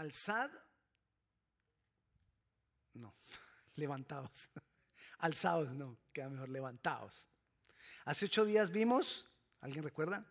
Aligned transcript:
alzad, 0.00 0.50
no, 2.94 3.14
levantados, 3.76 4.30
alzados, 5.18 5.72
no, 5.74 5.98
queda 6.12 6.30
mejor, 6.30 6.48
levantados. 6.48 7.26
Hace 8.06 8.24
ocho 8.24 8.44
días 8.44 8.70
vimos, 8.70 9.26
¿alguien 9.60 9.84
recuerda? 9.84 10.24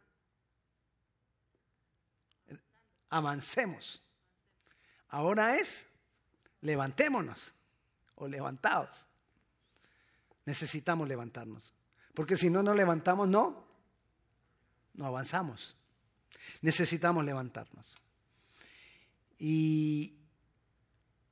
Avancemos. 3.11 4.03
Ahora 5.07 5.55
es, 5.55 5.85
levantémonos 6.61 7.53
o 8.15 8.27
levantados. 8.27 9.05
Necesitamos 10.45 11.07
levantarnos. 11.07 11.73
Porque 12.13 12.37
si 12.37 12.49
no 12.49 12.63
nos 12.63 12.75
levantamos, 12.75 13.27
no, 13.27 13.67
no 14.93 15.05
avanzamos. 15.05 15.75
Necesitamos 16.61 17.23
levantarnos. 17.23 17.98
Y 19.39 20.17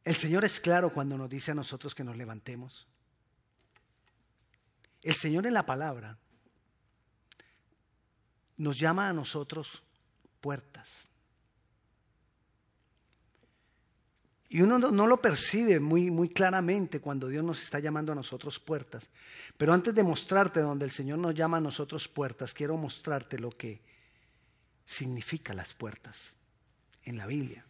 el 0.06 0.16
Señor 0.16 0.46
es 0.46 0.62
claro 0.62 0.94
cuando 0.94 1.18
nos 1.18 1.30
dice 1.30 1.52
a 1.52 1.56
nosotros 1.56 1.94
que 1.94 2.06
nos 2.06 2.16
levantemos. 2.16 2.88
El 5.04 5.16
Señor 5.16 5.46
en 5.46 5.54
la 5.54 5.66
palabra 5.66 6.18
nos 8.56 8.80
llama 8.80 9.10
a 9.10 9.14
nosotros 9.14 9.84
puertas. 10.40 11.08
Y 14.50 14.62
uno 14.62 14.80
no, 14.80 15.08
lo 15.08 15.22
percibe 15.22 15.80
muy, 15.82 16.10
muy 16.10 16.30
claramente 16.30 17.02
cuando 17.02 17.28
Dios 17.28 17.44
nos 17.44 17.62
está 17.62 17.80
llamando 17.80 18.14
a 18.14 18.16
nosotros 18.16 18.60
puertas. 18.60 19.10
Pero 19.58 19.74
antes 19.74 19.94
de 19.94 20.04
mostrarte 20.04 20.62
donde 20.62 20.86
el 20.86 20.92
Señor 20.92 21.20
nos 21.20 21.36
llama 21.36 21.58
a 21.58 21.62
nosotros 21.62 22.08
puertas, 22.08 22.54
quiero 22.54 22.78
mostrarte 22.78 23.40
lo 23.40 23.52
que 23.52 23.82
significa 24.86 25.54
las 25.54 25.74
puertas 25.74 26.38
en 27.04 27.18
la 27.18 27.28
Biblia. 27.28 27.66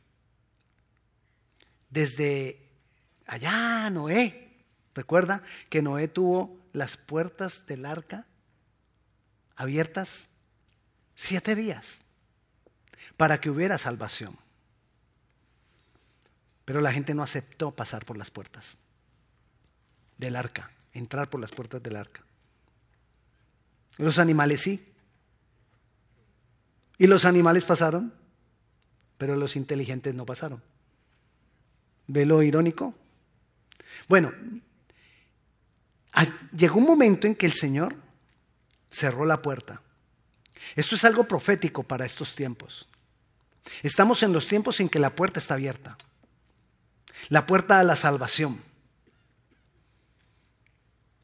Desde 1.97 2.61
allá 3.25 3.89
Noé, 3.89 4.53
recuerda 4.93 5.41
que 5.67 5.81
Noé 5.81 6.07
tuvo 6.07 6.59
las 6.71 6.95
puertas 6.95 7.65
del 7.65 7.87
arca 7.87 8.27
abiertas 9.55 10.29
siete 11.15 11.55
días 11.55 12.01
para 13.17 13.41
que 13.41 13.49
hubiera 13.49 13.79
salvación. 13.79 14.37
Pero 16.65 16.81
la 16.81 16.93
gente 16.93 17.15
no 17.15 17.23
aceptó 17.23 17.71
pasar 17.71 18.05
por 18.05 18.15
las 18.15 18.29
puertas 18.29 18.77
del 20.19 20.35
arca, 20.35 20.69
entrar 20.93 21.31
por 21.31 21.41
las 21.41 21.49
puertas 21.49 21.81
del 21.81 21.95
arca. 21.95 22.21
Los 23.97 24.19
animales 24.19 24.61
sí. 24.61 24.93
Y 26.99 27.07
los 27.07 27.25
animales 27.25 27.65
pasaron, 27.65 28.13
pero 29.17 29.35
los 29.35 29.55
inteligentes 29.55 30.13
no 30.13 30.27
pasaron. 30.27 30.61
¿Ve 32.07 32.25
lo 32.25 32.41
irónico? 32.41 32.93
Bueno, 34.07 34.33
llegó 36.55 36.79
un 36.79 36.85
momento 36.85 37.27
en 37.27 37.35
que 37.35 37.45
el 37.45 37.53
Señor 37.53 37.95
cerró 38.89 39.25
la 39.25 39.41
puerta. 39.41 39.81
Esto 40.75 40.95
es 40.95 41.03
algo 41.03 41.25
profético 41.25 41.83
para 41.83 42.05
estos 42.05 42.35
tiempos. 42.35 42.87
Estamos 43.83 44.23
en 44.23 44.33
los 44.33 44.47
tiempos 44.47 44.79
en 44.79 44.89
que 44.89 44.99
la 44.99 45.15
puerta 45.15 45.39
está 45.39 45.55
abierta 45.55 45.97
la 47.29 47.45
puerta 47.45 47.79
a 47.79 47.83
la 47.83 47.95
salvación. 47.95 48.61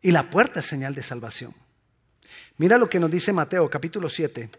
Y 0.02 0.12
la 0.12 0.30
puerta 0.30 0.60
es 0.60 0.66
señal 0.66 0.94
de 0.96 1.04
salvación. 1.04 1.54
Mira 2.58 2.78
lo 2.78 2.90
que 2.90 3.00
nos 3.00 3.10
dice 3.10 3.32
Mateo 3.32 3.70
capítulo 3.70 4.10
7, 4.10 4.50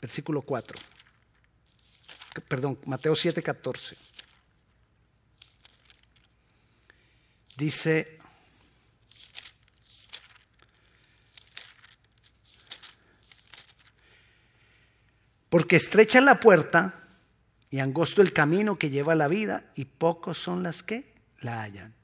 versículo 0.00 0.42
4. 0.42 0.78
Perdón, 2.48 2.78
Mateo 2.86 3.16
7, 3.16 3.42
14. 3.42 3.96
Dice, 7.56 8.18
porque 15.48 15.76
estrecha 15.76 16.20
la 16.20 16.40
puerta 16.40 16.94
y 17.70 17.78
angosto 17.78 18.22
el 18.22 18.32
camino 18.32 18.76
que 18.76 18.90
lleva 18.90 19.12
a 19.12 19.16
la 19.16 19.28
vida 19.28 19.70
y 19.76 19.84
pocos 19.84 20.38
son 20.38 20.62
las 20.62 20.82
que 20.82 21.14
la 21.40 21.62
hallan. 21.62 21.94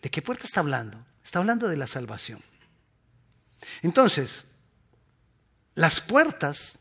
¿De 0.00 0.10
qué 0.10 0.22
puerta 0.22 0.44
está 0.44 0.60
hablando? 0.60 1.04
Está 1.22 1.38
hablando 1.38 1.68
de 1.68 1.76
la 1.76 1.86
salvación. 1.86 2.42
Entonces, 3.82 4.44
las 5.74 6.00
puertas 6.00 6.78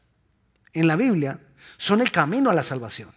en 0.74 0.88
la 0.88 0.96
Biblia 0.96 1.40
son 1.78 2.02
el 2.02 2.12
camino 2.12 2.50
a 2.50 2.56
la 2.56 2.64
salvación. 2.64 3.12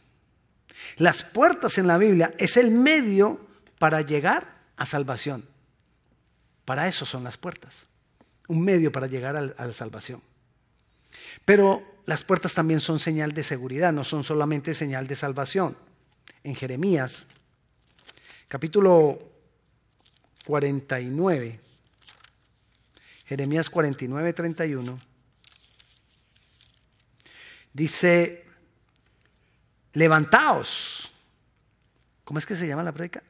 Las 0.96 1.24
puertas 1.24 1.78
en 1.78 1.86
la 1.86 1.96
Biblia 1.96 2.34
es 2.38 2.58
el 2.58 2.70
medio 2.70 3.48
para 3.84 4.00
llegar 4.00 4.62
a 4.78 4.86
salvación. 4.86 5.46
Para 6.64 6.88
eso 6.88 7.04
son 7.04 7.22
las 7.22 7.36
puertas. 7.36 7.86
Un 8.48 8.64
medio 8.64 8.90
para 8.90 9.08
llegar 9.08 9.36
a 9.36 9.42
la 9.42 9.72
salvación. 9.74 10.22
Pero 11.44 11.84
las 12.06 12.24
puertas 12.24 12.54
también 12.54 12.80
son 12.80 12.98
señal 12.98 13.32
de 13.32 13.44
seguridad, 13.44 13.92
no 13.92 14.02
son 14.02 14.24
solamente 14.24 14.72
señal 14.72 15.06
de 15.06 15.16
salvación. 15.16 15.76
En 16.44 16.54
Jeremías, 16.54 17.26
capítulo 18.48 19.20
49, 20.46 21.60
Jeremías 23.26 23.68
49, 23.68 24.32
31, 24.32 24.98
dice, 27.74 28.46
levantaos. 29.92 31.10
¿Cómo 32.24 32.38
es 32.38 32.46
que 32.46 32.56
se 32.56 32.66
llama 32.66 32.82
la 32.82 32.90
predica? 32.90 33.22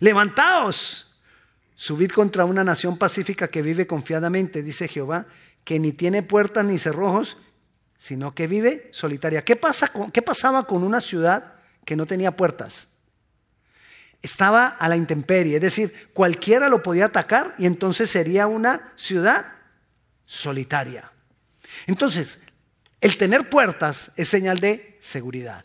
Levantaos, 0.00 1.08
subid 1.74 2.10
contra 2.10 2.44
una 2.44 2.64
nación 2.64 2.98
pacífica 2.98 3.48
que 3.48 3.62
vive 3.62 3.86
confiadamente, 3.86 4.62
dice 4.62 4.88
Jehová, 4.88 5.26
que 5.64 5.78
ni 5.78 5.92
tiene 5.92 6.22
puertas 6.22 6.64
ni 6.64 6.78
cerrojos, 6.78 7.38
sino 7.98 8.34
que 8.34 8.46
vive 8.46 8.88
solitaria. 8.92 9.42
¿Qué, 9.42 9.56
pasa 9.56 9.90
¿Qué 10.12 10.22
pasaba 10.22 10.66
con 10.66 10.82
una 10.82 11.00
ciudad 11.00 11.54
que 11.84 11.96
no 11.96 12.06
tenía 12.06 12.36
puertas? 12.36 12.88
Estaba 14.22 14.66
a 14.66 14.88
la 14.88 14.96
intemperie, 14.96 15.56
es 15.56 15.62
decir, 15.62 16.10
cualquiera 16.12 16.68
lo 16.68 16.82
podía 16.82 17.06
atacar 17.06 17.54
y 17.58 17.66
entonces 17.66 18.10
sería 18.10 18.46
una 18.48 18.92
ciudad 18.96 19.46
solitaria. 20.26 21.12
Entonces, 21.86 22.40
el 23.00 23.16
tener 23.16 23.48
puertas 23.48 24.10
es 24.16 24.28
señal 24.28 24.58
de 24.58 24.98
seguridad. 25.00 25.64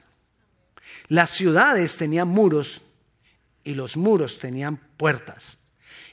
Las 1.07 1.31
ciudades 1.31 1.97
tenían 1.97 2.28
muros 2.28 2.83
y 3.63 3.74
los 3.75 3.97
muros 3.97 4.40
tenían 4.40 4.78
puertas. 4.97 5.59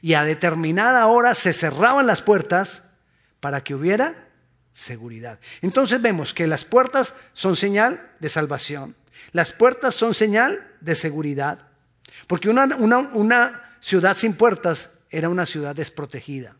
Y 0.00 0.14
a 0.14 0.24
determinada 0.24 1.06
hora 1.06 1.34
se 1.34 1.52
cerraban 1.52 2.06
las 2.06 2.22
puertas 2.22 2.82
para 3.40 3.62
que 3.62 3.74
hubiera 3.74 4.28
seguridad. 4.72 5.38
Entonces 5.62 6.00
vemos 6.00 6.32
que 6.32 6.46
las 6.46 6.64
puertas 6.64 7.14
son 7.32 7.56
señal 7.56 8.10
de 8.18 8.28
salvación. 8.28 8.96
Las 9.32 9.52
puertas 9.52 9.94
son 9.94 10.14
señal 10.14 10.66
de 10.80 10.94
seguridad. 10.94 11.66
Porque 12.26 12.48
una, 12.48 12.64
una, 12.76 13.76
ciudad 13.80 14.16
sin 14.16 14.34
puertas 14.34 14.90
era 15.10 15.28
una 15.28 15.46
ciudad 15.46 15.74
desprotegida. 15.74 16.56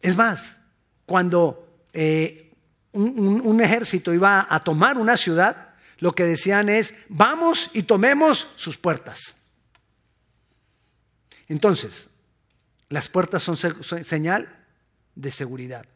Es 0.00 0.16
más, 0.16 0.58
cuando 1.04 1.84
eh, 1.92 2.52
un, 2.92 3.60
ejército 3.60 4.12
iba 4.12 4.46
a 4.48 4.60
tomar 4.60 4.98
una 4.98 5.16
ciudad, 5.16 5.71
lo 6.02 6.16
que 6.16 6.24
decían 6.24 6.68
es, 6.68 6.94
vamos 7.08 7.70
y 7.74 7.84
tomemos 7.84 8.48
sus 8.56 8.76
puertas. 8.76 9.36
Entonces, 11.46 12.08
las 12.88 13.08
puertas 13.08 13.44
son 13.44 13.56
señal 14.04 14.66
de 15.14 15.30
seguridad. 15.30 15.86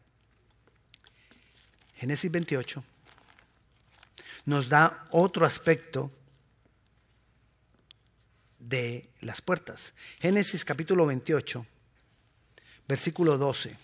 Génesis 1.95 2.31
28 2.31 2.85
nos 4.45 4.69
da 4.69 5.09
otro 5.11 5.45
aspecto 5.45 6.09
de 8.59 9.09
las 9.19 9.41
puertas. 9.41 9.93
Génesis 10.21 10.63
capítulo 10.63 11.05
28, 11.05 11.65
versículo 12.87 13.37
12. 13.37 13.75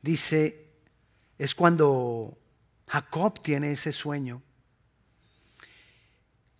Dice, 0.00 0.70
es 1.36 1.54
cuando 1.54 2.39
Jacob 2.90 3.40
tiene 3.40 3.70
ese 3.70 3.92
sueño 3.92 4.42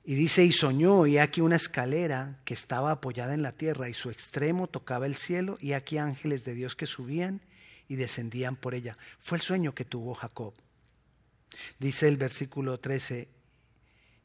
y 0.05 0.15
dice, 0.15 0.45
y 0.45 0.53
soñó, 0.53 1.09
y 1.09 1.19
aquí 1.19 1.41
una 1.41 1.57
escalera 1.57 2.39
que 2.45 2.55
estaba 2.55 2.93
apoyada 2.93 3.35
en 3.35 3.43
la 3.43 3.51
tierra, 3.51 3.89
y 3.89 3.95
su 3.95 4.11
extremo 4.11 4.69
tocaba 4.69 5.07
el 5.07 5.17
cielo, 5.17 5.59
y 5.61 5.73
aquí 5.73 5.99
ángeles 5.99 6.45
de 6.45 6.55
Dios 6.55 6.77
que 6.77 6.87
subían 6.87 7.41
y 7.89 7.97
descendían 7.97 8.55
por 8.55 8.75
ella. 8.75 8.97
Fue 9.19 9.39
el 9.39 9.43
sueño 9.43 9.75
que 9.75 9.85
tuvo 9.85 10.15
Jacob. 10.15 10.55
Dice 11.81 12.07
el 12.07 12.17
versículo 12.17 12.79
13, 12.79 13.29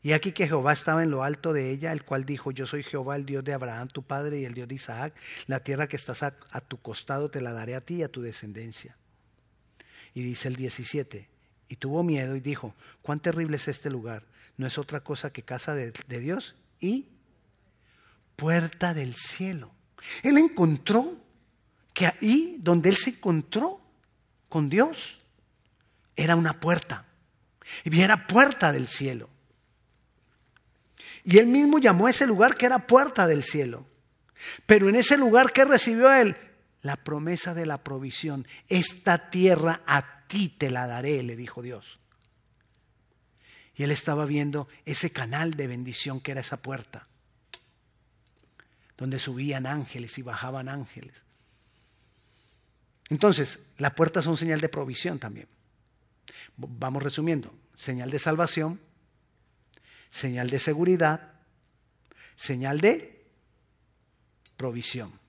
y 0.04 0.14
aquí 0.14 0.32
que 0.32 0.48
Jehová 0.48 0.74
estaba 0.74 1.02
en 1.02 1.10
lo 1.10 1.24
alto 1.24 1.54
de 1.54 1.72
ella, 1.72 1.92
el 1.92 2.04
cual 2.04 2.24
dijo, 2.24 2.52
yo 2.52 2.68
soy 2.68 2.84
Jehová, 2.84 3.16
el 3.16 3.26
Dios 3.26 3.44
de 3.44 3.54
Abraham, 3.54 3.88
tu 3.88 4.04
padre, 4.04 4.40
y 4.40 4.46
el 4.46 4.54
Dios 4.54 4.68
de 4.68 4.76
Isaac, 4.76 5.16
la 5.48 5.62
tierra 5.62 5.88
que 5.88 5.96
estás 5.96 6.22
a, 6.22 6.32
tu 6.62 6.80
costado 6.80 7.32
te 7.32 7.42
la 7.42 7.52
daré 7.52 7.74
a 7.74 7.82
ti 7.82 7.96
y 7.96 8.04
a 8.04 8.10
tu 8.10 8.22
descendencia. 8.22 8.96
Y 10.14 10.22
dice 10.22 10.48
el 10.48 10.56
17, 10.56 11.35
y 11.68 11.78
tuvo 11.78 12.04
miedo 12.04 12.36
y 12.36 12.40
dijo, 12.40 12.74
cuán 13.02 13.20
terrible 13.20 13.58
es 13.58 13.68
este 13.68 13.90
lugar. 13.90 14.24
No 14.58 14.68
es 14.68 14.78
otra 14.78 15.02
cosa 15.02 15.32
que 15.32 15.44
casa 15.44 15.74
de, 15.74 15.92
Dios 16.08 16.56
y 16.80 17.08
puerta 18.36 18.94
del 18.94 19.16
cielo. 19.16 19.72
Él 20.24 20.38
encontró 20.38 21.18
que 21.94 22.08
ahí 22.08 22.58
donde 22.60 22.90
él 22.90 22.98
se 22.98 23.12
encontró 23.12 23.82
con 24.50 24.70
Dios 24.70 25.20
era 26.16 26.36
una 26.36 26.60
puerta. 26.60 27.06
Y 27.84 28.00
era 28.00 28.28
puerta 28.28 28.72
del 28.72 28.88
cielo. 28.88 29.30
Y 31.24 31.40
él 31.40 31.48
mismo 31.48 31.80
llamó 31.80 32.08
a 32.08 32.12
ese 32.12 32.28
lugar 32.28 32.56
que 32.56 32.68
era 32.68 32.86
puerta 32.86 33.28
del 33.28 33.44
cielo. 33.44 33.86
Pero 34.66 34.88
en 34.88 34.96
ese 34.96 35.18
lugar 35.18 35.52
que 35.52 35.66
recibió 35.66 36.14
él, 36.14 36.38
la 36.86 36.96
promesa 36.98 37.56
de 37.56 37.66
la 37.66 37.80
provisión. 37.80 38.48
Esta 38.70 39.32
tierra 39.32 39.82
a 39.88 40.15
ti 40.28 40.50
te 40.50 40.70
la 40.70 40.88
daré, 40.88 41.24
le 41.24 41.36
dijo 41.36 41.62
Dios. 41.62 42.00
Y 43.76 43.84
él 43.84 43.92
estaba 43.92 44.26
viendo 44.26 44.68
ese 44.86 45.12
canal 45.12 45.56
de 45.56 45.68
bendición 45.68 46.22
que 46.22 46.32
era 46.32 46.42
esa 46.42 46.58
puerta, 46.58 47.08
donde 48.98 49.20
subían 49.20 49.66
ángeles 49.66 50.18
y 50.18 50.22
bajaban 50.22 50.70
ángeles. 50.70 51.24
Entonces, 53.10 53.60
las 53.78 53.94
puertas 53.94 54.24
son 54.24 54.38
señal 54.38 54.62
de 54.62 54.70
provisión 54.70 55.20
también. 55.20 55.48
Vamos 56.58 57.04
resumiendo, 57.04 57.54
señal 57.76 58.10
de 58.10 58.20
salvación, 58.20 58.80
señal 60.10 60.50
de 60.50 60.60
seguridad, 60.60 61.34
señal 62.36 62.80
de 62.80 63.26
provisión. 64.58 65.20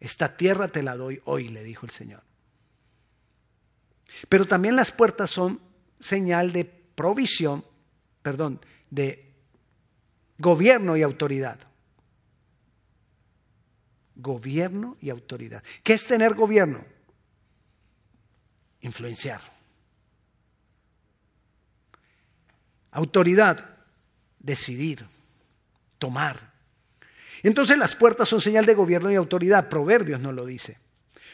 Esta 0.00 0.36
tierra 0.36 0.68
te 0.68 0.82
la 0.82 0.96
doy 0.96 1.20
hoy, 1.24 1.48
le 1.48 1.64
dijo 1.64 1.86
el 1.86 1.92
Señor. 1.92 2.22
Pero 4.28 4.46
también 4.46 4.76
las 4.76 4.90
puertas 4.90 5.30
son 5.30 5.60
señal 6.00 6.52
de 6.52 6.64
provisión, 6.64 7.64
perdón, 8.22 8.60
de 8.90 9.32
gobierno 10.38 10.96
y 10.96 11.02
autoridad. 11.02 11.58
Gobierno 14.16 14.96
y 15.00 15.10
autoridad. 15.10 15.62
¿Qué 15.82 15.94
es 15.94 16.06
tener 16.06 16.34
gobierno? 16.34 16.84
Influenciar. 18.80 19.40
Autoridad, 22.92 23.76
decidir, 24.38 25.04
tomar. 25.98 26.52
Entonces 27.42 27.76
las 27.76 27.96
puertas 27.96 28.28
son 28.28 28.40
señal 28.40 28.66
de 28.66 28.74
gobierno 28.74 29.10
y 29.10 29.16
autoridad. 29.16 29.68
Proverbios 29.68 30.20
no 30.20 30.32
lo 30.32 30.46
dice. 30.46 30.78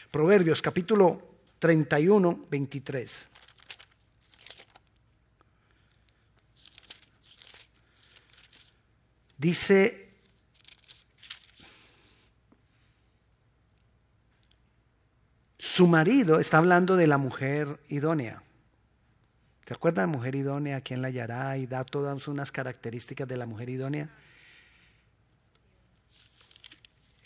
Proverbios 0.09 0.61
capítulo 0.61 1.30
31, 1.61 2.47
23. 2.49 3.27
Dice, 9.37 10.09
su 15.59 15.85
marido 15.85 16.39
está 16.39 16.57
hablando 16.57 16.95
de 16.95 17.05
la 17.05 17.19
mujer 17.19 17.79
idónea. 17.89 18.41
¿Se 19.67 19.75
acuerdan 19.75 20.09
de 20.09 20.17
mujer 20.17 20.33
idónea? 20.33 20.81
¿Quién 20.81 21.03
la 21.03 21.09
hallará? 21.09 21.59
Y 21.59 21.67
da 21.67 21.83
todas 21.83 22.27
unas 22.27 22.51
características 22.51 23.27
de 23.27 23.37
la 23.37 23.45
mujer 23.45 23.69
idónea. 23.69 24.09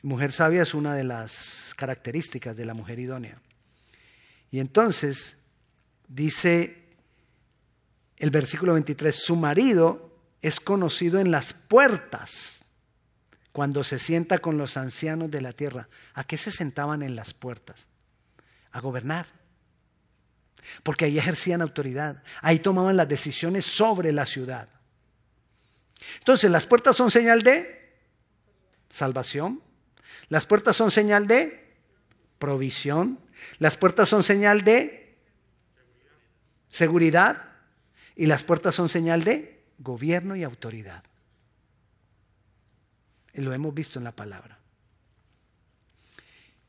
Mujer 0.04 0.34
sabia 0.34 0.64
es 0.64 0.74
una 0.74 0.94
de 0.94 1.06
las 1.06 1.74
características 1.78 2.58
de 2.58 2.66
la 2.66 2.74
mujer 2.74 3.00
idónea. 3.00 3.42
Y 4.56 4.62
entonces 4.62 5.36
dice 6.08 6.88
el 8.16 8.32
versículo 8.32 8.72
23, 8.72 9.14
su 9.14 9.36
marido 9.36 10.18
es 10.42 10.62
conocido 10.62 11.20
en 11.20 11.30
las 11.30 11.52
puertas 11.52 12.64
cuando 13.52 13.84
se 13.84 14.00
sienta 14.00 14.38
con 14.38 14.58
los 14.58 14.78
ancianos 14.78 15.30
de 15.30 15.42
la 15.42 15.52
tierra. 15.52 15.90
¿A 16.14 16.24
qué 16.24 16.38
se 16.38 16.52
sentaban 16.52 17.02
en 17.02 17.18
las 17.18 17.34
puertas? 17.34 17.88
A 18.72 18.80
gobernar 18.80 19.28
porque 20.84 21.04
ahí 21.04 21.18
ejercían 21.18 21.62
autoridad, 21.62 22.24
ahí 22.42 22.60
tomaban 22.60 22.96
las 22.96 23.10
decisiones 23.10 23.66
sobre 23.66 24.14
la 24.14 24.26
ciudad. 24.26 24.70
Entonces, 26.20 26.50
las 26.50 26.66
puertas 26.66 26.96
son 26.96 27.12
señal 27.12 27.42
de 27.42 27.94
salvación, 28.90 29.62
las 30.30 30.46
puertas 30.46 30.78
son 30.78 30.92
señal 30.92 31.28
de 31.28 31.76
provisión, 32.40 33.20
las 33.60 33.78
puertas 33.78 34.10
son 34.10 34.24
señal 34.24 34.64
de 34.64 35.18
seguridad 36.70 37.54
y 38.16 38.26
las 38.26 38.44
puertas 38.44 38.76
son 38.76 38.90
señal 38.90 39.24
de 39.24 39.64
gobierno 39.80 40.36
y 40.36 40.44
autoridad. 40.44 41.04
Lo 43.34 43.54
hemos 43.54 43.74
visto 43.74 44.00
en 44.00 44.06
la 44.06 44.14
palabra. 44.14 44.60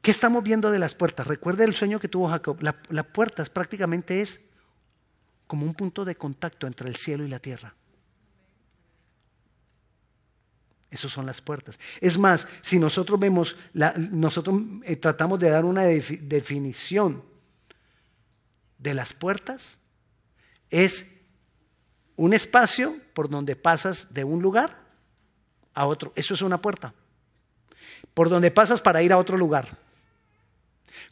¿Qué 0.03 0.11
estamos 0.11 0.43
viendo 0.43 0.71
de 0.71 0.79
las 0.79 0.95
puertas? 0.95 1.27
Recuerde 1.27 1.65
el 1.65 1.75
sueño 1.75 1.99
que 1.99 2.09
tuvo 2.09 2.29
Jacob. 2.29 2.61
Las 2.61 2.77
la 2.89 3.03
puertas 3.03 3.51
prácticamente 3.51 4.21
es 4.21 4.41
como 5.47 5.67
un 5.67 5.75
punto 5.75 6.05
de 6.05 6.17
contacto 6.17 6.67
entre 6.67 6.89
el 6.89 6.97
cielo 6.97 7.25
y 7.25 7.29
la 7.29 7.39
tierra. 7.39 7.75
Esas 10.97 11.13
son 11.13 11.27
las 11.27 11.43
puertas. 11.43 11.79
Es 12.01 12.17
más, 12.17 12.49
si 12.63 12.79
nosotros 12.79 13.21
vemos, 13.21 13.55
nosotros 14.11 14.59
eh, 14.83 14.97
tratamos 14.97 15.39
de 15.39 15.51
dar 15.51 15.67
una 15.67 15.83
definición 15.83 17.23
de 18.79 18.95
las 18.95 19.13
puertas, 19.13 19.77
es 20.71 21.05
un 22.17 22.33
espacio 22.33 22.97
por 23.13 23.29
donde 23.29 23.57
pasas 23.57 24.15
de 24.15 24.25
un 24.25 24.41
lugar 24.41 24.79
a 25.75 25.87
otro. 25.87 26.15
Eso 26.17 26.33
es 26.33 26.41
una 26.41 26.63
puerta. 26.63 26.95
Por 28.15 28.31
donde 28.31 28.51
pasas 28.51 28.81
para 28.81 29.03
ir 29.03 29.13
a 29.13 29.19
otro 29.19 29.37
lugar. 29.37 29.77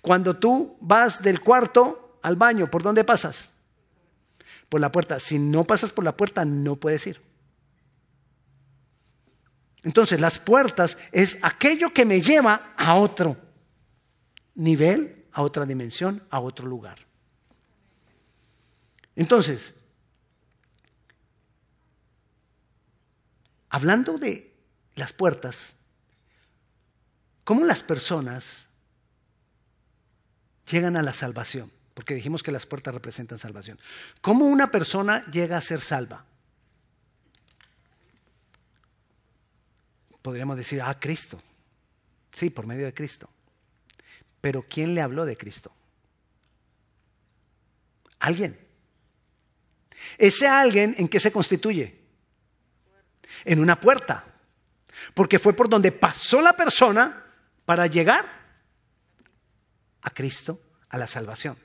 Cuando 0.00 0.34
tú 0.34 0.78
vas 0.80 1.20
del 1.20 1.40
cuarto 1.42 2.18
al 2.22 2.36
baño, 2.36 2.70
¿por 2.70 2.82
dónde 2.82 3.04
pasas? 3.04 3.50
Por 4.70 4.80
la 4.80 4.90
puerta. 4.90 5.20
Si 5.20 5.38
no 5.38 5.64
pasas 5.64 5.90
por 5.90 6.04
la 6.04 6.16
puerta, 6.16 6.46
no 6.46 6.76
puedes 6.76 7.06
ir. 7.06 7.33
Entonces, 9.84 10.20
las 10.20 10.38
puertas 10.38 10.96
es 11.12 11.38
aquello 11.42 11.92
que 11.92 12.04
me 12.04 12.20
lleva 12.20 12.74
a 12.76 12.96
otro 12.96 13.36
nivel, 14.54 15.26
a 15.32 15.42
otra 15.42 15.64
dimensión, 15.66 16.22
a 16.30 16.40
otro 16.40 16.66
lugar. 16.66 16.98
Entonces, 19.14 19.74
hablando 23.68 24.18
de 24.18 24.54
las 24.96 25.12
puertas, 25.12 25.76
¿cómo 27.44 27.64
las 27.64 27.82
personas 27.82 28.66
llegan 30.70 30.96
a 30.96 31.02
la 31.02 31.14
salvación, 31.14 31.70
porque 31.94 32.14
dijimos 32.14 32.42
que 32.42 32.52
las 32.52 32.66
puertas 32.66 32.94
representan 32.94 33.38
salvación. 33.38 33.78
¿Cómo 34.20 34.46
una 34.46 34.70
persona 34.70 35.24
llega 35.26 35.56
a 35.56 35.62
ser 35.62 35.80
salva? 35.80 36.24
Podríamos 40.24 40.56
decir, 40.56 40.80
ah, 40.80 40.98
Cristo. 40.98 41.38
Sí, 42.32 42.48
por 42.48 42.66
medio 42.66 42.86
de 42.86 42.94
Cristo. 42.94 43.28
Pero 44.40 44.64
¿quién 44.66 44.94
le 44.94 45.02
habló 45.02 45.26
de 45.26 45.36
Cristo? 45.36 45.70
Alguien. 48.20 48.58
Ese 50.16 50.48
alguien 50.48 50.94
en 50.96 51.08
qué 51.08 51.20
se 51.20 51.30
constituye? 51.30 52.00
En 53.44 53.60
una 53.60 53.78
puerta. 53.78 54.24
Porque 55.12 55.38
fue 55.38 55.52
por 55.52 55.68
donde 55.68 55.92
pasó 55.92 56.40
la 56.40 56.54
persona 56.54 57.26
para 57.66 57.86
llegar 57.86 58.24
a 60.00 60.08
Cristo, 60.08 60.58
a 60.88 60.96
la 60.96 61.06
salvación. 61.06 61.58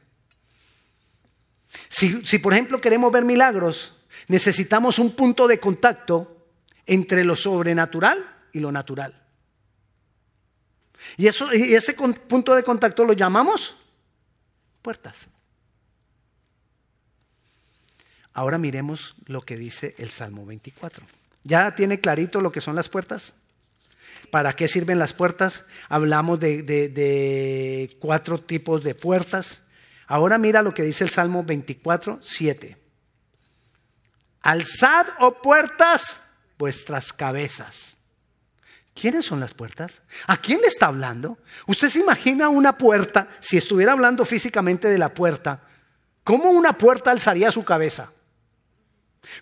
Si, 1.88 2.26
si, 2.26 2.40
por 2.40 2.52
ejemplo 2.52 2.82
queremos 2.82 3.10
ver 3.10 3.24
milagros, 3.24 3.96
necesitamos 4.28 5.00
un 5.00 5.16
punto 5.16 5.48
de 5.48 5.62
contacto 5.62 6.46
entre 6.86 7.24
lo 7.24 7.38
sobrenatural 7.38 8.36
y 8.54 8.60
lo 8.60 8.72
natural. 8.72 9.22
Y, 11.18 11.28
eso, 11.28 11.54
y 11.54 11.74
ese 11.74 11.94
punto 11.94 12.56
de 12.56 12.64
contacto 12.64 13.06
lo 13.06 13.14
llamamos 13.14 13.78
puertas. 14.82 15.28
Ahora 18.34 18.58
miremos 18.58 19.16
lo 19.26 19.42
que 19.42 19.58
dice 19.58 19.96
el 19.98 20.10
Salmo 20.10 20.46
24. 20.46 21.06
¿Ya 21.44 21.76
tiene 21.76 22.00
clarito 22.00 22.42
lo 22.42 22.52
que 22.52 22.62
son 22.62 22.76
las 22.76 22.90
puertas? 22.90 23.34
¿Para 24.32 24.56
qué 24.56 24.68
sirven 24.68 25.00
las 25.00 25.14
puertas? 25.14 25.66
Hablamos 25.88 26.40
de, 26.40 27.98
cuatro 28.00 28.40
tipos 28.40 28.84
de 28.84 28.96
puertas. 28.96 29.64
Ahora 30.08 30.38
mira 30.38 30.62
lo 30.62 30.74
que 30.74 30.84
dice 30.84 31.04
el 31.04 31.10
Salmo 31.10 31.44
24, 31.44 32.20
7. 32.22 32.78
Alzad, 34.42 35.08
oh 35.20 35.42
puertas, 35.42 36.22
vuestras 36.58 37.14
cabezas. 37.14 37.99
¿Quiénes 39.00 39.26
son 39.26 39.40
las 39.40 39.54
puertas? 39.54 40.02
¿A 40.28 40.38
quién 40.38 40.60
le 40.62 40.68
está 40.68 40.88
hablando? 40.88 41.38
¿Usted 41.68 41.90
se 41.90 42.00
imagina 42.00 42.50
una 42.50 42.78
puerta, 42.78 43.30
si 43.40 43.58
estuviera 43.58 43.94
hablando 43.94 44.26
físicamente 44.26 44.88
de 44.90 44.98
la 44.98 45.14
puerta, 45.14 45.62
¿Cómo 46.30 46.52
una 46.52 46.78
puerta 46.78 47.10
alzaría 47.10 47.52
su 47.52 47.66
cabeza? 47.66 48.12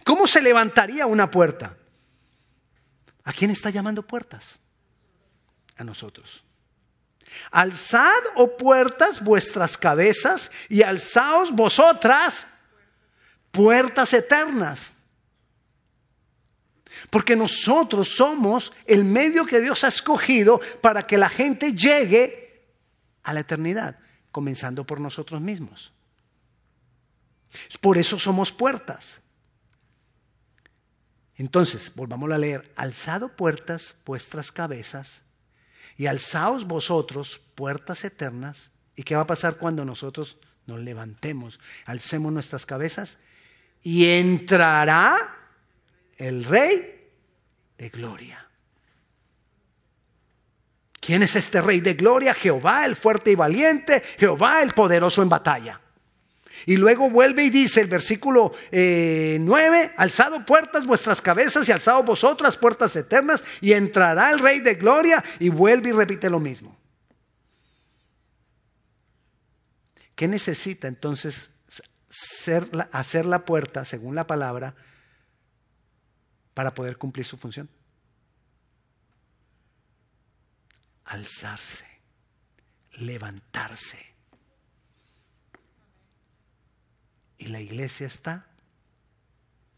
¿Cómo 0.06 0.26
se 0.26 0.42
levantaría 0.42 1.06
una 1.06 1.30
puerta? 1.30 1.76
¿A 3.26 3.34
quién 3.34 3.52
está 3.52 3.70
llamando 3.70 4.04
puertas? 4.08 4.58
A 5.76 5.84
nosotros. 5.84 6.46
Alzad, 7.52 8.24
oh 8.36 8.56
puertas, 8.56 9.22
vuestras 9.22 9.78
cabezas 9.78 10.50
y 10.70 10.82
alzaos 10.82 11.52
vosotras, 11.52 12.48
puertas 13.52 14.14
eternas. 14.14 14.94
Porque 17.10 17.36
nosotros 17.36 18.10
somos 18.10 18.74
el 18.86 19.04
medio 19.04 19.46
que 19.46 19.60
Dios 19.60 19.84
ha 19.84 19.88
escogido 19.88 20.60
para 20.82 21.06
que 21.06 21.18
la 21.18 21.30
gente 21.30 21.74
llegue 21.74 22.48
a 23.24 23.34
la 23.34 23.42
eternidad, 23.42 24.00
comenzando 24.32 24.86
por 24.86 25.00
nosotros 25.00 25.42
mismos. 25.42 25.94
Por 27.82 27.98
eso 27.98 28.20
somos 28.20 28.51
puertas. 28.51 29.22
Entonces, 31.36 31.92
volvamos 31.96 32.32
a 32.32 32.38
leer, 32.38 32.72
alzado 32.75 33.36
puertas 33.36 33.96
vuestras 34.06 34.51
cabezas 34.51 35.22
y 35.96 36.08
alzaos 36.08 36.66
vosotros 36.66 37.42
puertas 37.56 38.04
eternas. 38.04 38.72
¿Y 38.96 39.04
qué 39.04 39.16
va 39.16 39.22
a 39.22 39.27
pasar 39.27 39.58
cuando 39.58 39.86
nosotros 39.86 40.38
nos 40.66 40.80
levantemos, 40.80 41.60
alcemos 41.86 42.34
nuestras 42.34 42.66
cabezas? 42.66 43.20
Y 43.84 44.06
entrará 44.06 45.47
el 46.18 46.44
Rey 46.44 47.10
de 47.78 47.90
Gloria. 47.90 48.48
¿Quién 51.00 51.24
es 51.24 51.36
este 51.36 51.62
Rey 51.62 51.80
de 51.80 51.94
Gloria? 51.94 52.34
Jehová, 52.34 52.86
el 52.86 52.96
fuerte 52.96 53.32
y 53.32 53.36
valiente, 53.36 54.04
Jehová, 54.18 54.62
el 54.62 54.72
poderoso 54.72 55.22
en 55.22 55.30
batalla. 55.30 55.80
Y 56.66 56.76
luego 56.76 57.10
vuelve 57.10 57.46
y 57.46 57.50
dice 57.50 57.80
el 57.80 57.88
versículo 57.88 58.52
9, 58.72 58.72
eh, 58.72 59.94
alzado 59.96 60.46
puertas 60.46 60.86
vuestras 60.86 61.22
cabezas 61.22 61.70
y 61.70 61.72
alzado 61.72 62.04
vosotras 62.04 62.58
puertas 62.58 62.96
eternas 62.96 63.44
y 63.62 63.74
entrará 63.74 64.32
el 64.32 64.40
Rey 64.40 64.60
de 64.60 64.76
Gloria 64.76 65.24
y 65.40 65.50
vuelve 65.50 65.90
y 65.90 65.94
repite 65.94 66.30
lo 66.30 66.40
mismo. 66.40 66.78
¿Qué 70.16 70.28
necesita 70.28 70.88
entonces 70.88 71.52
hacer 72.92 73.26
la 73.26 73.46
puerta, 73.46 73.86
según 73.86 74.16
la 74.16 74.26
palabra, 74.26 74.76
para 76.58 76.74
poder 76.74 76.98
cumplir 76.98 77.24
su 77.24 77.38
función? 77.38 77.70
Alzarse, 81.06 81.86
levantarse 82.94 84.00
y 87.38 87.46
la 87.50 87.62
iglesia 87.62 88.08
está 88.08 88.48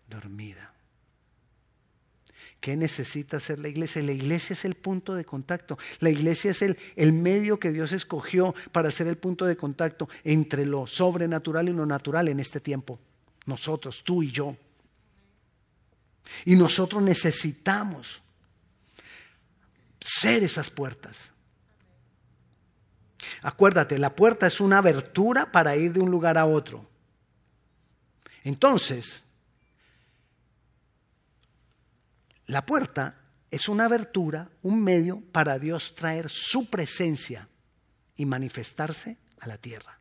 dormida. 0.07 0.73
¿Qué 2.61 2.77
necesita 2.77 3.35
hacer 3.35 3.59
la 3.59 3.67
iglesia? 3.67 4.01
La 4.01 4.13
iglesia 4.13 4.53
es 4.53 4.63
el 4.63 4.75
punto 4.75 5.15
de 5.15 5.25
contacto. 5.25 5.77
La 5.99 6.11
iglesia 6.11 6.51
es 6.51 6.61
el, 6.61 6.77
el, 6.95 7.11
medio 7.11 7.59
que 7.59 7.73
Dios 7.73 7.91
escogió 7.91 8.55
para 8.71 8.89
ser 8.91 9.07
el 9.07 9.17
punto 9.17 9.43
de 9.43 9.57
contacto 9.57 10.07
entre 10.23 10.65
lo 10.65 10.87
sobrenatural 10.87 11.67
y 11.67 11.73
lo 11.73 11.85
natural 11.85 12.29
en 12.29 12.39
este 12.39 12.61
tiempo. 12.61 13.01
Nosotros, 13.45 14.01
tú 14.01 14.23
y 14.23 14.31
yo. 14.31 14.55
Y 16.45 16.55
nosotros 16.55 17.01
necesitamos 17.01 18.21
ser 19.99 20.43
esas 20.43 20.69
puertas. 20.69 21.31
Acuérdate, 23.41 23.97
la 23.97 24.15
puerta 24.15 24.47
es 24.47 24.59
una 24.59 24.79
abertura 24.79 25.51
para 25.51 25.75
ir 25.75 25.93
de 25.93 25.99
un 25.99 26.11
lugar 26.11 26.37
a 26.37 26.45
otro. 26.45 26.87
Entonces, 28.43 29.23
la 32.45 32.65
puerta 32.65 33.15
es 33.51 33.67
una 33.67 33.85
abertura, 33.85 34.49
un 34.61 34.83
medio 34.83 35.21
para 35.31 35.59
Dios 35.59 35.95
traer 35.95 36.29
su 36.29 36.69
presencia 36.69 37.47
y 38.15 38.25
manifestarse 38.25 39.17
a 39.39 39.47
la 39.47 39.57
tierra. 39.57 39.99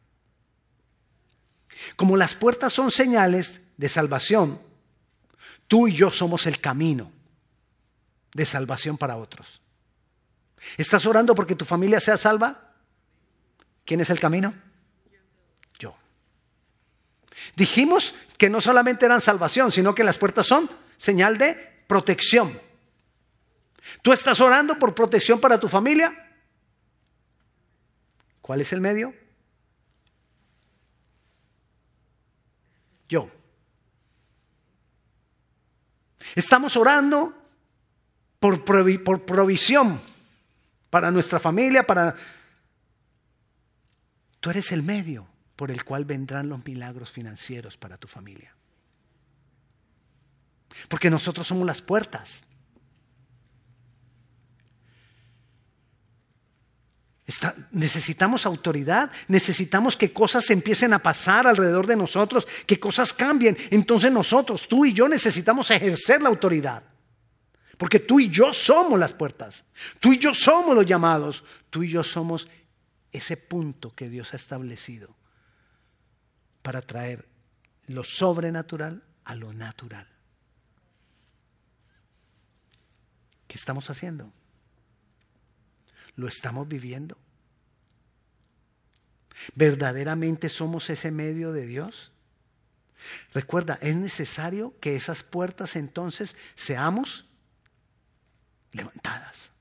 Como 1.97 2.17
las 2.17 2.35
puertas 2.35 2.73
son 2.73 2.91
señales 2.91 3.61
de 3.77 3.89
salvación, 3.89 4.61
tú 5.69 5.87
y 5.87 5.95
yo 5.95 6.11
somos 6.11 6.47
el 6.47 6.61
camino 6.61 7.13
de 8.35 8.45
salvación 8.45 8.99
para 8.99 9.17
otros. 9.17 9.61
¿Estás 10.77 11.07
orando 11.07 11.35
porque 11.35 11.55
tu 11.55 11.65
familia 11.65 12.01
sea 12.01 12.17
salva? 12.17 12.75
¿Quién 13.85 14.01
es 14.01 14.11
el 14.11 14.19
camino? 14.19 14.53
Dijimos 17.57 18.15
que 18.37 18.51
no 18.51 18.61
solamente 18.61 19.07
eran 19.07 19.21
salvación, 19.21 19.73
sino 19.73 19.95
que 19.95 20.05
las 20.05 20.19
puertas 20.19 20.47
son 20.47 20.69
señal 20.97 21.39
de 21.39 21.55
protección. 21.87 22.61
¿Tú 24.03 24.13
estás 24.13 24.41
orando 24.41 24.79
por 24.79 24.95
protección 24.95 25.41
para 25.41 25.59
tu 25.59 25.69
familia? 25.69 26.13
¿Cuál 28.41 28.61
es 28.61 28.73
el 28.73 28.81
medio? 28.81 29.15
Yo. 33.09 33.31
Estamos 36.35 36.77
orando 36.77 37.35
por, 38.41 38.65
por 38.65 39.25
provisión 39.25 40.01
para 40.91 41.11
nuestra 41.11 41.39
familia, 41.39 41.87
para... 41.87 42.15
Tú 44.41 44.51
eres 44.51 44.73
el 44.73 44.83
medio 44.83 45.27
por 45.57 45.71
el 45.71 45.85
cual 45.85 46.05
vendrán 46.05 46.49
los 46.49 46.65
milagros 46.65 47.11
financieros 47.11 47.77
para 47.77 47.99
tu 47.99 48.07
familia. 48.07 48.55
Porque 50.89 51.11
nosotros 51.11 51.47
somos 51.47 51.67
las 51.67 51.83
puertas. 51.83 52.45
Necesitamos 57.73 58.47
autoridad, 58.47 59.11
necesitamos 59.29 59.97
que 59.97 60.13
cosas 60.13 60.49
empiecen 60.51 60.95
a 60.95 60.99
pasar 60.99 61.47
alrededor 61.47 61.87
de 61.87 61.97
nosotros, 61.97 62.47
que 62.67 62.81
cosas 62.81 63.13
cambien. 63.13 63.57
Entonces 63.71 64.11
nosotros, 64.11 64.67
tú 64.67 64.87
y 64.87 64.93
yo 64.93 65.09
necesitamos 65.09 65.71
ejercer 65.71 66.23
la 66.23 66.31
autoridad. 66.31 66.83
Porque 67.77 68.01
tú 68.01 68.19
y 68.19 68.29
yo 68.29 68.53
somos 68.53 68.99
las 68.99 69.13
puertas, 69.13 69.65
tú 70.01 70.13
y 70.13 70.19
yo 70.19 70.35
somos 70.35 70.75
los 70.75 70.87
llamados, 70.87 71.45
tú 71.71 71.83
y 71.83 71.91
yo 71.91 72.03
somos 72.03 72.49
ese 73.13 73.37
punto 73.37 73.95
que 73.95 74.09
Dios 74.09 74.33
ha 74.33 74.37
establecido 74.37 75.15
para 76.63 76.83
traer 76.83 77.29
lo 77.87 78.05
sobrenatural 78.05 79.03
a 79.25 79.35
lo 79.37 79.53
natural. 79.53 80.09
¿Qué 83.47 83.57
estamos 83.57 83.89
haciendo? 83.91 84.33
¿Lo 86.19 86.29
estamos 86.29 86.69
viviendo? 86.69 87.17
¿Verdaderamente 89.55 90.51
somos 90.51 90.91
ese 90.91 91.11
medio 91.11 91.53
de 91.53 91.65
Dios? 91.65 92.13
Recuerda, 93.33 93.79
es 93.81 93.97
necesario 93.97 94.75
que 94.81 94.97
esas 94.97 95.23
puertas 95.23 95.77
entonces 95.77 96.37
seamos 96.57 97.25
levantadas. 98.73 99.53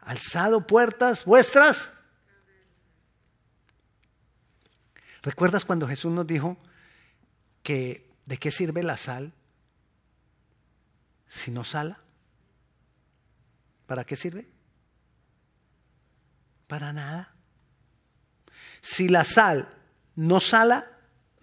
Alzado 0.00 0.66
puertas 0.66 1.26
vuestras 1.26 1.90
¿Recuerdas 5.22 5.64
cuando 5.64 5.86
Jesús 5.86 6.12
nos 6.12 6.26
dijo 6.26 6.56
que 7.62 8.10
de 8.26 8.38
qué 8.38 8.50
sirve 8.50 8.82
la 8.82 8.96
sal 8.96 9.32
si 11.28 11.52
no 11.52 11.64
sala? 11.64 12.00
¿Para 13.86 14.04
qué 14.04 14.16
sirve? 14.16 14.51
Para 16.72 16.90
nada. 16.94 17.34
Si 18.80 19.06
la 19.06 19.26
sal 19.26 19.68
no 20.16 20.40
sala, 20.40 20.90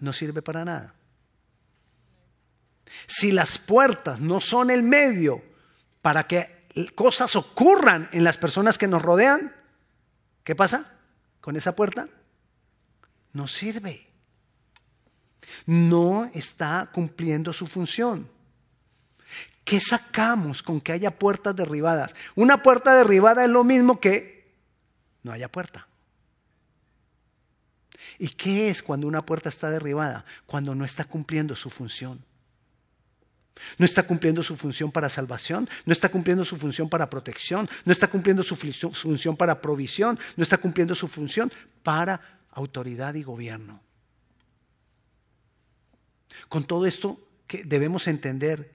no 0.00 0.12
sirve 0.12 0.42
para 0.42 0.64
nada. 0.64 0.92
Si 3.06 3.30
las 3.30 3.56
puertas 3.56 4.18
no 4.18 4.40
son 4.40 4.72
el 4.72 4.82
medio 4.82 5.40
para 6.02 6.26
que 6.26 6.66
cosas 6.96 7.36
ocurran 7.36 8.08
en 8.10 8.24
las 8.24 8.38
personas 8.38 8.76
que 8.76 8.88
nos 8.88 9.02
rodean, 9.02 9.54
¿qué 10.42 10.56
pasa 10.56 10.98
con 11.40 11.54
esa 11.54 11.76
puerta? 11.76 12.08
no 13.32 13.46
sirve. 13.46 14.08
No 15.64 16.28
está 16.34 16.90
cumpliendo 16.92 17.52
su 17.52 17.68
función. 17.68 18.28
¿Qué 19.62 19.80
sacamos 19.80 20.64
con 20.64 20.80
que 20.80 20.90
haya 20.90 21.16
puertas 21.16 21.54
derribadas? 21.54 22.16
Una 22.34 22.64
puerta 22.64 22.96
derribada 22.96 23.44
es 23.44 23.50
lo 23.50 23.62
mismo 23.62 24.00
que 24.00 24.39
no 25.22 25.32
haya 25.32 25.50
puerta. 25.50 25.88
¿Y 28.18 28.28
qué 28.28 28.68
es 28.68 28.82
cuando 28.82 29.06
una 29.06 29.24
puerta 29.24 29.48
está 29.48 29.70
derribada? 29.70 30.24
Cuando 30.46 30.74
no 30.74 30.84
está 30.84 31.04
cumpliendo 31.04 31.54
su 31.56 31.70
función. 31.70 32.24
No 33.78 33.84
está 33.84 34.04
cumpliendo 34.04 34.42
su 34.42 34.56
función 34.56 34.90
para 34.90 35.10
salvación, 35.10 35.68
no 35.84 35.92
está 35.92 36.08
cumpliendo 36.08 36.44
su 36.44 36.56
función 36.56 36.88
para 36.88 37.10
protección, 37.10 37.68
no 37.84 37.92
está 37.92 38.08
cumpliendo 38.08 38.42
su 38.42 38.56
función 38.56 39.36
para 39.36 39.60
provisión, 39.60 40.18
no 40.36 40.42
está 40.42 40.56
cumpliendo 40.56 40.94
su 40.94 41.08
función 41.08 41.52
para 41.82 42.40
autoridad 42.52 43.14
y 43.14 43.22
gobierno. 43.22 43.82
Con 46.48 46.64
todo 46.64 46.86
esto 46.86 47.20
debemos 47.64 48.06
entender 48.06 48.72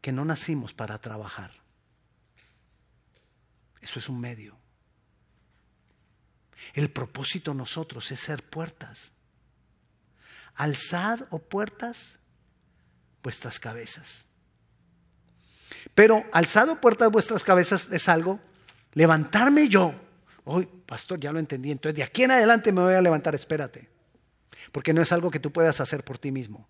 que 0.00 0.12
no 0.12 0.24
nacimos 0.24 0.72
para 0.72 0.98
trabajar. 0.98 1.52
Eso 3.80 3.98
es 3.98 4.08
un 4.08 4.20
medio. 4.20 4.57
El 6.74 6.90
propósito 6.90 7.54
nosotros 7.54 8.10
es 8.10 8.20
ser 8.20 8.42
puertas. 8.42 9.12
Alzad, 10.54 11.22
o 11.30 11.36
oh 11.36 11.38
puertas, 11.38 12.18
vuestras 13.22 13.60
cabezas. 13.60 14.24
Pero 15.94 16.24
alzado 16.32 16.72
oh 16.72 16.80
puertas 16.80 17.10
vuestras 17.10 17.44
cabezas 17.44 17.88
es 17.92 18.08
algo, 18.08 18.40
levantarme 18.94 19.68
yo. 19.68 19.94
Hoy, 20.44 20.68
pastor, 20.86 21.20
ya 21.20 21.32
lo 21.32 21.38
entendí. 21.38 21.70
Entonces, 21.70 21.96
de 21.96 22.02
aquí 22.02 22.24
en 22.24 22.30
adelante 22.30 22.72
me 22.72 22.82
voy 22.82 22.94
a 22.94 23.02
levantar, 23.02 23.34
espérate. 23.34 23.88
Porque 24.72 24.92
no 24.92 25.02
es 25.02 25.12
algo 25.12 25.30
que 25.30 25.40
tú 25.40 25.52
puedas 25.52 25.80
hacer 25.80 26.04
por 26.04 26.18
ti 26.18 26.30
mismo. 26.32 26.66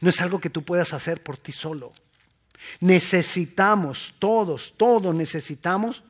No 0.00 0.10
es 0.10 0.20
algo 0.20 0.40
que 0.40 0.50
tú 0.50 0.64
puedas 0.64 0.92
hacer 0.92 1.22
por 1.22 1.36
ti 1.36 1.52
solo. 1.52 1.92
Necesitamos, 2.80 4.14
todos, 4.18 4.74
todos 4.76 5.14
necesitamos 5.14 6.04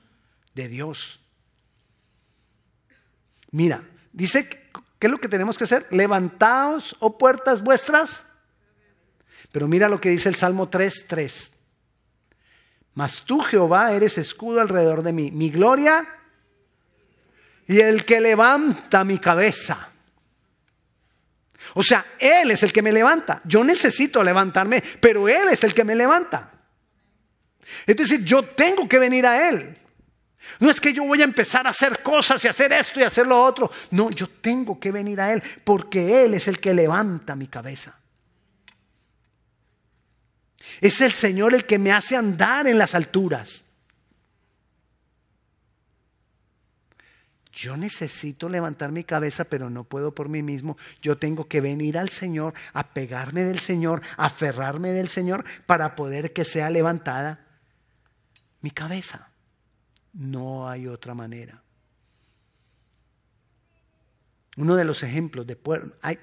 de 0.54 0.69
Dios. 0.69 1.21
Mira, 3.52 3.85
dice, 4.12 4.49
¿qué 4.99 5.06
es 5.06 5.11
lo 5.11 5.21
que 5.21 5.28
tenemos 5.28 5.56
que 5.56 5.64
hacer? 5.64 5.87
Levantaos, 5.90 6.97
oh 6.99 7.16
puertas 7.16 7.62
vuestras. 7.62 8.25
Pero 9.52 9.68
mira 9.68 9.88
lo 9.88 10.00
que 10.00 10.09
dice 10.09 10.28
el 10.28 10.35
Salmo 10.35 10.68
3, 10.68 11.04
3. 11.06 11.52
Mas 12.94 13.23
tú, 13.23 13.40
Jehová, 13.40 13.92
eres 13.92 14.18
escudo 14.18 14.61
alrededor 14.61 15.02
de 15.02 15.12
mí, 15.12 15.30
mi 15.30 15.50
gloria 15.50 16.06
y 17.66 17.80
el 17.80 18.04
que 18.04 18.21
levanta 18.21 19.04
mi 19.04 19.18
cabeza. 19.18 19.88
O 21.75 21.82
sea, 21.82 22.04
Él 22.18 22.50
es 22.50 22.62
el 22.62 22.73
que 22.73 22.82
me 22.82 22.92
levanta. 22.92 23.40
Yo 23.44 23.64
necesito 23.64 24.23
levantarme, 24.23 24.82
pero 25.00 25.28
Él 25.28 25.49
es 25.50 25.64
el 25.64 25.73
que 25.73 25.85
me 25.85 25.94
levanta. 25.94 26.50
Es 27.87 27.97
decir, 27.97 28.25
yo 28.25 28.42
tengo 28.42 28.88
que 28.88 28.99
venir 28.99 29.26
a 29.26 29.49
Él. 29.49 29.78
No 30.61 30.70
es 30.70 30.80
que 30.80 30.92
yo 30.92 31.04
voy 31.04 31.20
a 31.20 31.25
empezar 31.25 31.66
a 31.66 31.70
hacer 31.70 32.02
cosas 32.02 32.44
y 32.44 32.49
hacer 32.49 32.72
esto 32.72 33.00
y 33.00 33.04
hacer 33.04 33.26
lo 33.26 33.42
otro. 33.42 33.70
No, 33.90 34.11
yo 34.11 34.28
tengo 34.28 34.78
que 34.78 34.90
venir 34.90 35.20
a 35.20 35.32
Él 35.32 35.42
porque 35.64 36.25
Él 36.25 36.34
es 36.34 36.49
el 36.49 36.58
que 36.58 36.75
levanta 36.75 37.37
mi 37.37 37.46
cabeza. 37.46 37.94
Es 40.80 41.00
el 41.00 41.12
Señor 41.12 41.54
el 41.54 41.64
que 41.64 41.78
me 41.78 41.92
hace 41.92 42.16
andar 42.16 42.66
en 42.66 42.78
las 42.78 42.94
alturas. 42.94 43.64
Yo 47.52 47.76
necesito 47.76 48.49
levantar 48.49 48.90
mi 48.90 49.04
cabeza, 49.04 49.44
pero 49.44 49.68
no 49.68 49.84
puedo 49.84 50.14
por 50.14 50.28
mí 50.28 50.42
mismo. 50.42 50.76
Yo 51.02 51.18
tengo 51.18 51.46
que 51.46 51.61
venir 51.61 51.99
al 51.99 52.08
Señor, 52.08 52.54
a 52.72 52.88
pegarme 52.88 53.44
del 53.44 53.61
Señor, 53.61 54.02
a 54.16 54.26
aferrarme 54.26 54.92
del 54.92 55.08
Señor 55.08 55.44
para 55.66 55.94
poder 55.94 56.32
que 56.32 56.44
sea 56.44 56.70
levantada 56.70 57.46
mi 58.62 58.70
cabeza. 58.70 59.31
No 60.12 60.69
hay 60.69 60.87
otra 60.87 61.14
manera. 61.14 61.62
Uno 64.57 64.76
de 64.76 64.85
los 64.85 65.02
ejemplos 65.02 65.47
de 65.47 65.59
hay, 66.02 66.19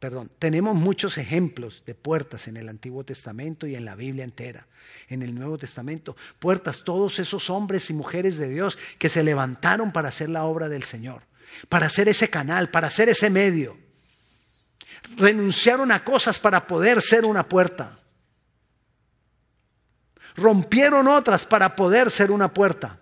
perdón, 0.00 0.30
tenemos 0.38 0.74
muchos 0.74 1.18
ejemplos 1.18 1.82
de 1.84 1.94
puertas 1.94 2.48
en 2.48 2.56
el 2.56 2.68
Antiguo 2.70 3.04
Testamento 3.04 3.66
y 3.66 3.74
en 3.74 3.84
la 3.84 3.94
Biblia 3.94 4.24
entera. 4.24 4.66
En 5.08 5.22
el 5.22 5.34
Nuevo 5.34 5.58
Testamento, 5.58 6.16
puertas, 6.38 6.84
todos 6.84 7.18
esos 7.18 7.50
hombres 7.50 7.90
y 7.90 7.92
mujeres 7.92 8.38
de 8.38 8.48
Dios 8.48 8.78
que 8.98 9.10
se 9.10 9.22
levantaron 9.22 9.92
para 9.92 10.08
hacer 10.08 10.30
la 10.30 10.44
obra 10.44 10.68
del 10.68 10.84
Señor, 10.84 11.22
para 11.68 11.86
hacer 11.86 12.08
ese 12.08 12.30
canal, 12.30 12.70
para 12.70 12.86
hacer 12.86 13.10
ese 13.10 13.28
medio. 13.28 13.76
Renunciaron 15.18 15.92
a 15.92 16.02
cosas 16.02 16.38
para 16.38 16.66
poder 16.66 17.02
ser 17.02 17.26
una 17.26 17.46
puerta. 17.46 17.98
Rompieron 20.36 21.08
otras 21.08 21.44
para 21.44 21.76
poder 21.76 22.10
ser 22.10 22.30
una 22.30 22.52
puerta. 22.52 23.00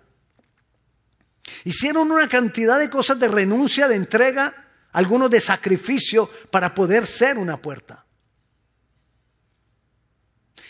Hicieron 1.63 2.11
una 2.11 2.27
cantidad 2.27 2.79
de 2.79 2.89
cosas 2.89 3.19
de 3.19 3.27
renuncia, 3.27 3.87
de 3.87 3.95
entrega, 3.95 4.65
algunos 4.91 5.29
de 5.29 5.41
sacrificio 5.41 6.29
para 6.51 6.73
poder 6.73 7.05
ser 7.05 7.37
una 7.37 7.61
puerta. 7.61 8.05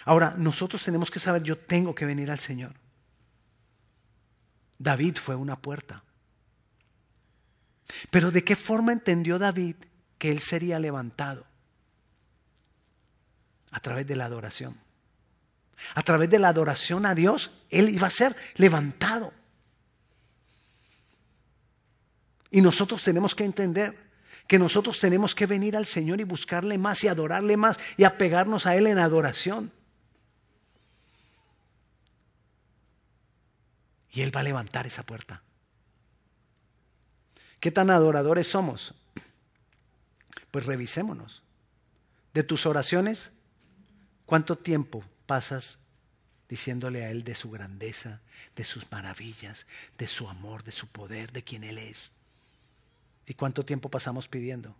Ahora, 0.06 0.36
nosotros 0.38 0.84
tenemos 0.84 1.10
que 1.10 1.20
saber, 1.20 1.44
yo 1.44 1.58
tengo 1.58 1.96
que 1.96 2.06
venir 2.06 2.30
al 2.30 2.40
Señor. 2.40 2.76
David 4.78 5.18
fue 5.18 5.36
una 5.36 5.56
puerta. 5.56 6.04
Pero 8.10 8.32
¿de 8.32 8.44
qué 8.44 8.56
forma 8.56 8.92
entendió 8.92 9.40
David 9.40 9.76
que 10.18 10.32
él 10.32 10.40
sería 10.40 10.80
levantado? 10.80 11.46
A 13.72 13.80
través 13.80 14.06
de 14.08 14.16
la 14.16 14.26
adoración. 14.26 14.80
A 15.94 16.02
través 16.04 16.30
de 16.30 16.40
la 16.40 16.50
adoración 16.50 17.06
a 17.06 17.16
Dios, 17.16 17.52
él 17.70 17.90
iba 17.90 18.08
a 18.08 18.12
ser 18.12 18.36
levantado. 18.56 19.34
Y 22.56 22.62
nosotros 22.62 23.04
tenemos 23.04 23.36
que 23.36 23.44
entender 23.44 23.98
que 24.48 24.58
nosotros 24.58 25.02
tenemos 25.02 25.36
que 25.36 25.46
venir 25.46 25.76
al 25.76 25.86
Señor 25.86 26.22
y 26.22 26.24
buscarle 26.24 26.78
más 26.78 27.04
y 27.04 27.10
adorarle 27.10 27.58
más 27.58 27.78
y 27.98 28.06
apegarnos 28.06 28.66
a 28.66 28.78
Él 28.78 28.88
en 28.88 28.98
adoración. 28.98 29.74
Y 34.10 34.22
Él 34.22 34.34
va 34.34 34.40
a 34.40 34.44
levantar 34.44 34.88
esa 34.88 35.04
puerta. 35.04 35.44
¿Qué 37.60 37.72
tan 37.72 37.90
adoradores 37.90 38.48
somos? 38.48 38.94
Pues 40.50 40.66
revisémonos. 40.66 41.44
De 42.34 42.44
tus 42.44 42.66
oraciones, 42.66 43.34
¿cuánto 44.26 44.58
tiempo 44.58 45.04
pasas 45.26 45.78
diciéndole 46.48 47.04
a 47.04 47.12
Él 47.12 47.26
de 47.26 47.36
su 47.36 47.52
grandeza, 47.52 48.22
de 48.56 48.64
sus 48.64 48.90
maravillas, 48.94 49.68
de 49.98 50.08
su 50.08 50.30
amor, 50.30 50.64
de 50.64 50.72
su 50.72 50.88
poder, 50.88 51.34
de 51.34 51.44
quien 51.44 51.66
Él 51.66 51.80
es? 51.80 52.14
¿Y 53.26 53.34
cuánto 53.34 53.66
tiempo 53.66 53.90
pasamos 53.90 54.28
pidiendo? 54.28 54.76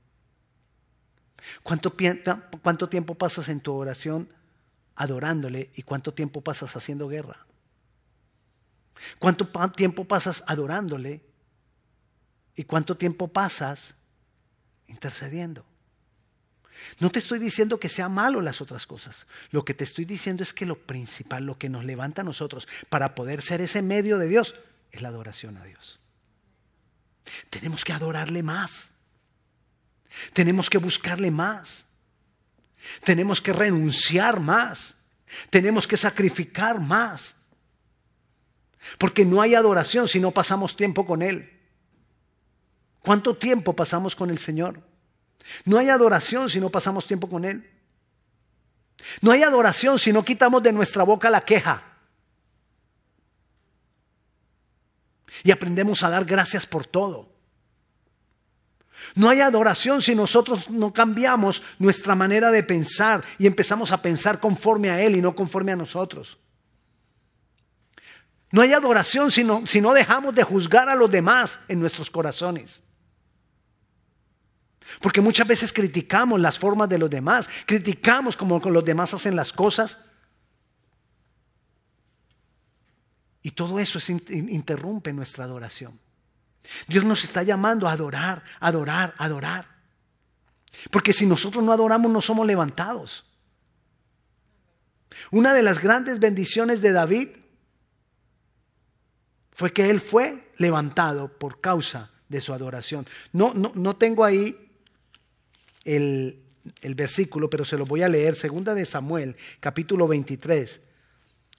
¿Cuánto, 1.64 1.96
¿Cuánto, 2.62 2.90
tiempo 2.90 3.16
pasas 3.16 3.50
en 3.50 3.60
tu 3.60 3.74
oración 3.74 4.30
adorándole 4.96 5.72
y 5.76 5.84
cuánto 5.84 6.14
tiempo 6.14 6.42
pasas 6.42 6.76
haciendo 6.76 7.08
guerra? 7.08 7.46
¿Cuánto 9.20 9.48
tiempo 9.72 10.06
pasas 10.06 10.44
adorándole 10.48 11.22
y 12.56 12.64
cuánto 12.64 12.98
tiempo 12.98 13.28
pasas 13.28 13.96
intercediendo? 14.88 15.66
No 17.00 17.10
te 17.10 17.20
estoy 17.20 17.40
diciendo 17.40 17.80
que 17.80 17.90
sea 17.90 18.10
malo 18.10 18.42
las 18.42 18.62
otras 18.62 18.86
cosas. 18.86 19.28
Lo 19.52 19.66
que 19.66 19.74
te 19.74 19.84
estoy 19.84 20.06
diciendo 20.06 20.44
es 20.44 20.54
que 20.54 20.66
lo 20.66 20.86
principal, 20.86 21.46
lo 21.46 21.58
que 21.58 21.70
nos 21.70 21.86
levanta 21.86 22.22
a 22.22 22.26
nosotros 22.26 22.68
para 22.90 23.16
poder 23.16 23.42
ser 23.42 23.62
ese 23.62 23.82
medio 23.82 24.18
de 24.18 24.28
Dios, 24.28 24.56
es 24.92 25.02
la 25.02 25.10
adoración 25.10 25.58
a 25.58 25.64
Dios. 25.64 26.00
Tenemos 27.50 27.84
que 27.84 27.94
adorarle 27.94 28.44
más. 28.44 28.92
Tenemos 30.34 30.70
que 30.70 30.78
buscarle 30.78 31.32
más. 31.32 31.86
Tenemos 33.04 33.42
que 33.42 33.54
renunciar 33.54 34.40
más. 34.40 34.96
Tenemos 35.50 35.88
que 35.88 35.98
sacrificar 35.98 36.80
más. 36.80 37.36
Porque 38.98 39.26
no 39.26 39.42
hay 39.42 39.56
adoración 39.56 40.08
si 40.08 40.20
no 40.20 40.32
pasamos 40.32 40.76
tiempo 40.76 41.06
con 41.06 41.22
Él. 41.22 41.52
¿Cuánto 43.02 43.36
tiempo 43.36 43.76
pasamos 43.76 44.16
con 44.16 44.30
el 44.30 44.40
Señor? 44.40 44.82
No 45.64 45.78
hay 45.78 45.90
adoración 45.90 46.50
si 46.50 46.60
no 46.60 46.70
pasamos 46.70 47.08
tiempo 47.08 47.30
con 47.30 47.46
Él. 47.46 47.70
No 49.22 49.32
hay 49.32 49.44
adoración 49.44 50.00
si 50.00 50.12
no 50.14 50.24
quitamos 50.24 50.64
de 50.64 50.72
nuestra 50.72 51.04
boca 51.04 51.30
la 51.30 51.42
queja. 51.42 51.95
Y 55.44 55.52
aprendemos 55.52 56.04
a 56.04 56.10
dar 56.10 56.26
gracias 56.26 56.66
por 56.66 56.86
todo. 56.86 57.36
No 59.14 59.30
hay 59.30 59.42
adoración 59.42 60.02
si 60.02 60.16
nosotros 60.16 60.70
no 60.70 60.94
cambiamos 60.94 61.62
nuestra 61.80 62.16
manera 62.16 62.52
de 62.52 62.64
pensar 62.64 63.24
y 63.38 63.46
empezamos 63.46 63.92
a 63.92 64.02
pensar 64.02 64.40
conforme 64.40 64.90
a 64.90 65.02
Él 65.02 65.16
y 65.16 65.22
no 65.22 65.36
conforme 65.36 65.72
a 65.72 65.76
nosotros. 65.76 66.40
No 68.52 68.62
hay 68.62 68.74
adoración 68.74 69.32
si 69.32 69.44
no, 69.44 69.68
si 69.68 69.82
no 69.82 69.94
dejamos 69.94 70.34
de 70.34 70.44
juzgar 70.44 70.90
a 70.90 70.96
los 70.96 71.12
demás 71.12 71.60
en 71.68 71.80
nuestros 71.80 72.10
corazones. 72.10 72.82
Porque 75.02 75.22
muchas 75.22 75.48
veces 75.48 75.74
criticamos 75.74 76.40
las 76.40 76.58
formas 76.58 76.88
de 76.88 76.98
los 76.98 77.10
demás, 77.10 77.50
criticamos 77.66 78.38
como 78.38 78.60
los 78.60 78.84
demás 78.84 79.14
hacen 79.14 79.36
las 79.36 79.52
cosas 79.52 80.00
Y 83.46 83.52
todo 83.52 83.80
eso 83.80 84.00
interrumpe 84.32 85.14
nuestra 85.14 85.44
adoración. 85.44 86.00
Dios 86.88 87.06
nos 87.06 87.24
está 87.24 87.44
llamando 87.44 87.88
a 87.88 87.92
adorar, 87.92 88.44
adorar, 88.60 89.14
adorar. 89.20 89.68
Porque 90.90 91.14
si 91.14 91.28
nosotros 91.28 91.64
no 91.64 91.72
adoramos 91.72 92.12
no 92.12 92.24
somos 92.24 92.48
levantados. 92.48 93.24
Una 95.30 95.54
de 95.54 95.62
las 95.62 95.80
grandes 95.80 96.18
bendiciones 96.18 96.82
de 96.82 96.92
David 96.92 97.28
fue 99.52 99.72
que 99.72 99.92
él 99.92 100.02
fue 100.02 100.52
levantado 100.58 101.38
por 101.38 101.62
causa 101.62 102.10
de 102.28 102.42
su 102.42 102.52
adoración. 102.52 103.06
No, 103.32 103.54
no, 103.54 103.72
no 103.76 103.96
tengo 103.96 104.26
ahí 104.26 104.58
el, 105.84 106.42
el 106.82 106.96
versículo, 106.96 107.48
pero 107.48 107.64
se 107.64 107.78
lo 107.78 107.86
voy 107.86 108.02
a 108.02 108.10
leer. 108.10 108.36
Segunda 108.36 108.74
de 108.74 108.88
Samuel, 108.88 109.36
capítulo 109.60 110.08
23. 110.08 110.82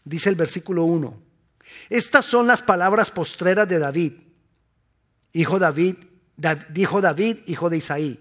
Dice 0.03 0.29
el 0.29 0.35
versículo 0.35 0.83
1. 0.83 1.26
Estas 1.89 2.25
son 2.25 2.47
las 2.47 2.63
palabras 2.63 3.11
postreras 3.11 3.69
de 3.69 3.79
David, 3.79 4.13
hijo 5.33 5.59
David, 5.59 5.97
dijo 6.71 7.01
David, 7.01 7.39
hijo 7.47 7.71
de 7.71 7.79
Isaí. 7.79 8.21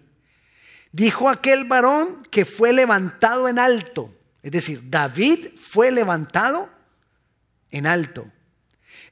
Dijo 0.92 1.30
aquel 1.30 1.66
varón 1.66 2.24
que 2.32 2.46
fue 2.46 2.72
levantado 2.72 3.50
en 3.50 3.60
alto. 3.60 4.14
Es 4.42 4.52
decir, 4.52 4.90
David 4.90 5.48
fue 5.58 5.92
levantado 5.92 6.70
en 7.72 7.86
alto. 7.88 8.32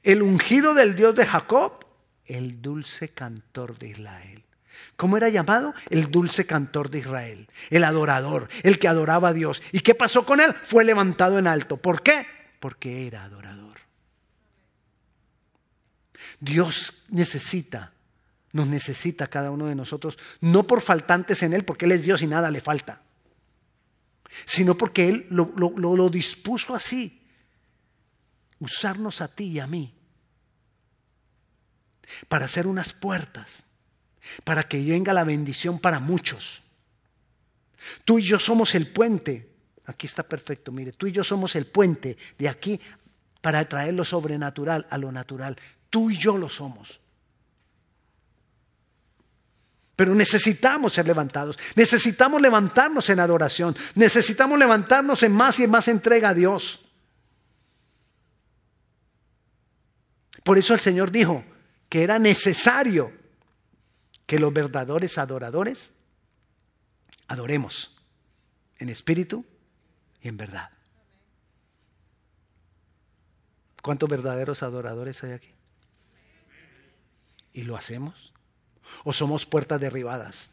El 0.02 0.22
ungido 0.22 0.74
del 0.74 0.94
Dios 0.94 1.14
de 1.14 1.26
Jacob, 1.26 1.84
el 2.26 2.62
dulce 2.62 3.08
cantor 3.10 3.78
de 3.78 3.88
Israel. 3.88 4.44
¿Cómo 4.96 5.16
era 5.16 5.28
llamado? 5.28 5.74
El 5.90 6.10
dulce 6.10 6.46
cantor 6.46 6.90
de 6.90 7.00
Israel, 7.00 7.48
el 7.70 7.84
adorador, 7.84 8.48
el 8.62 8.78
que 8.78 8.88
adoraba 8.88 9.30
a 9.30 9.32
Dios. 9.32 9.62
¿Y 9.72 9.80
qué 9.80 9.94
pasó 9.94 10.24
con 10.24 10.40
él? 10.40 10.54
Fue 10.62 10.84
levantado 10.84 11.38
en 11.38 11.46
alto. 11.46 11.76
¿Por 11.76 12.02
qué? 12.02 12.26
Porque 12.60 13.06
era 13.06 13.24
adorador. 13.24 13.43
Dios 16.40 17.04
necesita, 17.08 17.92
nos 18.52 18.66
necesita 18.66 19.28
cada 19.28 19.50
uno 19.50 19.66
de 19.66 19.74
nosotros, 19.74 20.18
no 20.40 20.66
por 20.66 20.80
faltantes 20.80 21.42
en 21.42 21.52
Él, 21.52 21.64
porque 21.64 21.84
Él 21.84 21.92
es 21.92 22.02
Dios 22.02 22.22
y 22.22 22.26
nada 22.26 22.50
le 22.50 22.60
falta, 22.60 23.02
sino 24.46 24.76
porque 24.76 25.08
Él 25.08 25.26
lo, 25.30 25.50
lo 25.54 26.10
dispuso 26.10 26.74
así, 26.74 27.22
usarnos 28.58 29.20
a 29.20 29.28
ti 29.28 29.44
y 29.44 29.60
a 29.60 29.66
mí, 29.66 29.94
para 32.28 32.44
hacer 32.44 32.66
unas 32.66 32.92
puertas 32.92 33.64
para 34.44 34.64
que 34.64 34.82
venga 34.82 35.12
la 35.12 35.24
bendición 35.24 35.78
para 35.78 36.00
muchos. 36.00 36.62
Tú 38.04 38.18
y 38.18 38.22
yo 38.22 38.38
somos 38.38 38.74
el 38.74 38.88
puente. 38.88 39.50
Aquí 39.86 40.06
está 40.06 40.22
perfecto, 40.22 40.72
mire, 40.72 40.92
tú 40.92 41.06
y 41.06 41.12
yo 41.12 41.22
somos 41.22 41.54
el 41.56 41.66
puente 41.66 42.16
de 42.38 42.48
aquí 42.48 42.80
para 43.42 43.68
traer 43.68 43.92
lo 43.92 44.04
sobrenatural 44.04 44.86
a 44.88 44.96
lo 44.96 45.12
natural. 45.12 45.56
Tú 45.94 46.10
y 46.10 46.16
yo 46.16 46.36
lo 46.36 46.48
somos. 46.48 46.98
Pero 49.94 50.12
necesitamos 50.12 50.92
ser 50.92 51.06
levantados, 51.06 51.56
necesitamos 51.76 52.42
levantarnos 52.42 53.08
en 53.10 53.20
adoración, 53.20 53.76
necesitamos 53.94 54.58
levantarnos 54.58 55.22
en 55.22 55.30
más 55.30 55.60
y 55.60 55.62
en 55.62 55.70
más 55.70 55.86
entrega 55.86 56.30
a 56.30 56.34
Dios. 56.34 56.80
Por 60.42 60.58
eso 60.58 60.74
el 60.74 60.80
Señor 60.80 61.12
dijo 61.12 61.44
que 61.88 62.02
era 62.02 62.18
necesario 62.18 63.12
que 64.26 64.40
los 64.40 64.52
verdaderos 64.52 65.16
adoradores 65.16 65.92
adoremos 67.28 67.96
en 68.78 68.88
espíritu 68.88 69.44
y 70.20 70.26
en 70.26 70.38
verdad. 70.38 70.70
¿Cuántos 73.80 74.08
verdaderos 74.08 74.64
adoradores 74.64 75.22
hay 75.22 75.30
aquí? 75.30 75.53
¿Y 77.54 77.62
lo 77.62 77.76
hacemos? 77.76 78.34
¿O 79.04 79.14
somos 79.14 79.46
puertas 79.46 79.80
derribadas? 79.80 80.50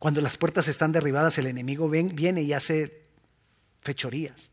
Cuando 0.00 0.22
las 0.22 0.38
puertas 0.38 0.66
están 0.66 0.92
derribadas, 0.92 1.36
el 1.38 1.46
enemigo 1.46 1.88
viene 1.88 2.42
y 2.42 2.54
hace 2.54 3.06
fechorías. 3.82 4.50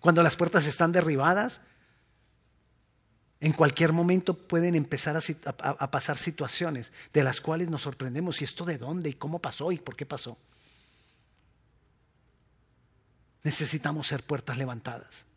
Cuando 0.00 0.22
las 0.24 0.34
puertas 0.34 0.66
están 0.66 0.90
derribadas, 0.90 1.60
en 3.40 3.52
cualquier 3.52 3.92
momento 3.92 4.34
pueden 4.34 4.74
empezar 4.74 5.16
a, 5.16 5.90
pasar 5.90 6.18
situaciones 6.18 6.92
de 7.12 7.22
las 7.22 7.40
cuales 7.40 7.68
nos 7.68 7.82
sorprendemos. 7.82 8.40
¿Y 8.40 8.44
esto 8.44 8.64
de 8.64 8.76
dónde? 8.76 9.10
¿Y 9.10 9.14
cómo 9.14 9.38
pasó? 9.38 9.70
¿Y 9.70 9.78
por 9.78 9.94
qué 9.94 10.04
pasó? 10.04 10.36
Necesitamos 13.44 14.08
ser 14.08 14.24
puertas 14.24 14.58
levantadas. 14.58 15.27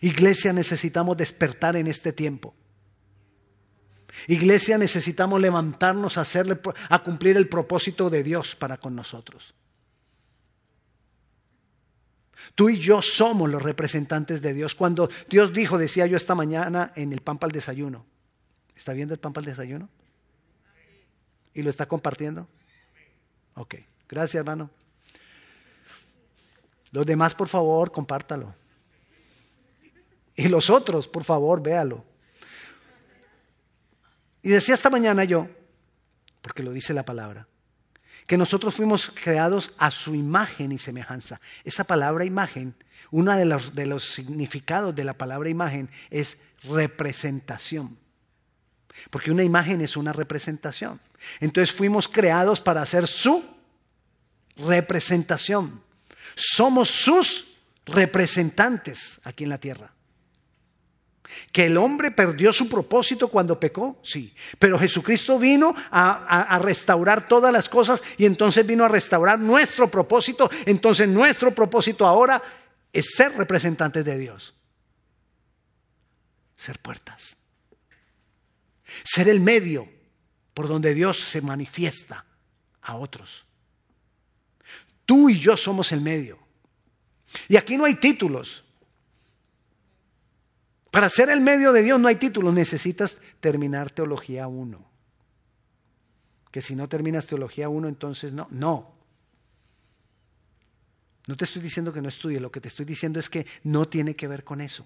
Iglesia, 0.00 0.52
necesitamos 0.52 1.16
despertar 1.16 1.76
en 1.76 1.86
este 1.86 2.12
tiempo. 2.12 2.54
Iglesia, 4.26 4.76
necesitamos 4.78 5.40
levantarnos 5.40 6.18
a, 6.18 6.22
hacerle, 6.22 6.60
a 6.88 7.02
cumplir 7.02 7.36
el 7.36 7.48
propósito 7.48 8.10
de 8.10 8.22
Dios 8.22 8.56
para 8.56 8.76
con 8.76 8.94
nosotros. 8.94 9.54
Tú 12.54 12.68
y 12.68 12.78
yo 12.78 13.02
somos 13.02 13.48
los 13.48 13.62
representantes 13.62 14.40
de 14.40 14.54
Dios. 14.54 14.74
Cuando 14.74 15.08
Dios 15.28 15.52
dijo, 15.52 15.78
decía 15.78 16.06
yo 16.06 16.16
esta 16.16 16.34
mañana 16.34 16.92
en 16.96 17.12
el 17.12 17.20
pan 17.20 17.38
para 17.38 17.50
el 17.50 17.54
desayuno. 17.54 18.06
¿Está 18.74 18.92
viendo 18.92 19.14
el 19.14 19.20
pan 19.20 19.32
para 19.32 19.44
el 19.44 19.52
desayuno? 19.52 19.88
¿Y 21.54 21.62
lo 21.62 21.70
está 21.70 21.86
compartiendo? 21.86 22.48
Ok, 23.54 23.76
gracias 24.08 24.40
hermano. 24.40 24.70
Los 26.90 27.06
demás, 27.06 27.34
por 27.34 27.48
favor, 27.48 27.92
compártalo. 27.92 28.54
Y 30.40 30.48
los 30.48 30.70
otros, 30.70 31.06
por 31.06 31.22
favor, 31.22 31.62
véalo. 31.62 32.02
Y 34.40 34.48
decía 34.48 34.74
esta 34.74 34.88
mañana 34.88 35.24
yo, 35.24 35.46
porque 36.40 36.62
lo 36.62 36.72
dice 36.72 36.94
la 36.94 37.04
palabra, 37.04 37.46
que 38.26 38.38
nosotros 38.38 38.74
fuimos 38.74 39.12
creados 39.22 39.74
a 39.76 39.90
su 39.90 40.14
imagen 40.14 40.72
y 40.72 40.78
semejanza. 40.78 41.42
Esa 41.62 41.84
palabra 41.84 42.24
imagen, 42.24 42.74
uno 43.10 43.36
de 43.36 43.44
los, 43.44 43.74
de 43.74 43.84
los 43.84 44.14
significados 44.14 44.94
de 44.94 45.04
la 45.04 45.12
palabra 45.12 45.50
imagen 45.50 45.90
es 46.08 46.38
representación. 46.62 47.98
Porque 49.10 49.30
una 49.30 49.44
imagen 49.44 49.82
es 49.82 49.94
una 49.94 50.14
representación. 50.14 51.02
Entonces 51.40 51.76
fuimos 51.76 52.08
creados 52.08 52.62
para 52.62 52.80
hacer 52.80 53.06
su 53.06 53.44
representación. 54.56 55.82
Somos 56.34 56.88
sus 56.88 57.58
representantes 57.84 59.20
aquí 59.22 59.44
en 59.44 59.50
la 59.50 59.58
tierra. 59.58 59.92
¿Que 61.52 61.66
el 61.66 61.76
hombre 61.76 62.10
perdió 62.10 62.52
su 62.52 62.68
propósito 62.68 63.28
cuando 63.28 63.58
pecó? 63.58 64.00
Sí. 64.02 64.34
Pero 64.58 64.78
Jesucristo 64.78 65.38
vino 65.38 65.74
a, 65.90 66.58
restaurar 66.62 67.28
todas 67.28 67.52
las 67.52 67.68
cosas 67.68 68.02
y 68.16 68.26
entonces 68.26 68.66
vino 68.66 68.84
a 68.84 68.88
restaurar 68.88 69.38
nuestro 69.38 69.90
propósito. 69.90 70.50
Entonces 70.66 71.08
nuestro 71.08 71.54
propósito 71.54 72.06
ahora 72.06 72.42
es 72.92 73.14
ser 73.14 73.36
representantes 73.36 74.04
de 74.04 74.18
Dios. 74.18 74.54
Ser 76.56 76.78
puertas. 76.78 77.36
Ser 79.04 79.28
el 79.28 79.40
medio 79.40 79.88
por 80.54 80.68
donde 80.68 80.94
Dios 80.94 81.18
se 81.18 81.40
manifiesta 81.40 82.24
a 82.82 82.96
otros. 82.96 83.44
Tú 85.06 85.30
y 85.30 85.38
yo 85.38 85.56
somos 85.56 85.92
el 85.92 86.00
medio. 86.00 86.38
Y 87.48 87.56
aquí 87.56 87.76
no 87.76 87.84
hay 87.84 87.94
títulos. 87.94 88.64
Para 90.90 91.08
ser 91.08 91.30
el 91.30 91.40
medio 91.40 91.72
de 91.72 91.82
Dios 91.82 92.00
no 92.00 92.08
hay 92.08 92.16
títulos, 92.16 92.52
necesitas 92.52 93.18
terminar 93.38 93.90
teología 93.90 94.48
1. 94.48 94.90
Que 96.50 96.60
si 96.60 96.74
no 96.74 96.88
terminas 96.88 97.26
teología 97.26 97.68
1, 97.68 97.86
entonces 97.88 98.32
no, 98.32 98.48
no. 98.50 98.92
No 101.26 101.36
te 101.36 101.44
estoy 101.44 101.62
diciendo 101.62 101.92
que 101.92 102.02
no 102.02 102.08
estudie, 102.08 102.40
lo 102.40 102.50
que 102.50 102.60
te 102.60 102.68
estoy 102.68 102.84
diciendo 102.84 103.20
es 103.20 103.30
que 103.30 103.46
no 103.62 103.86
tiene 103.86 104.16
que 104.16 104.26
ver 104.26 104.42
con 104.42 104.60
eso. 104.60 104.84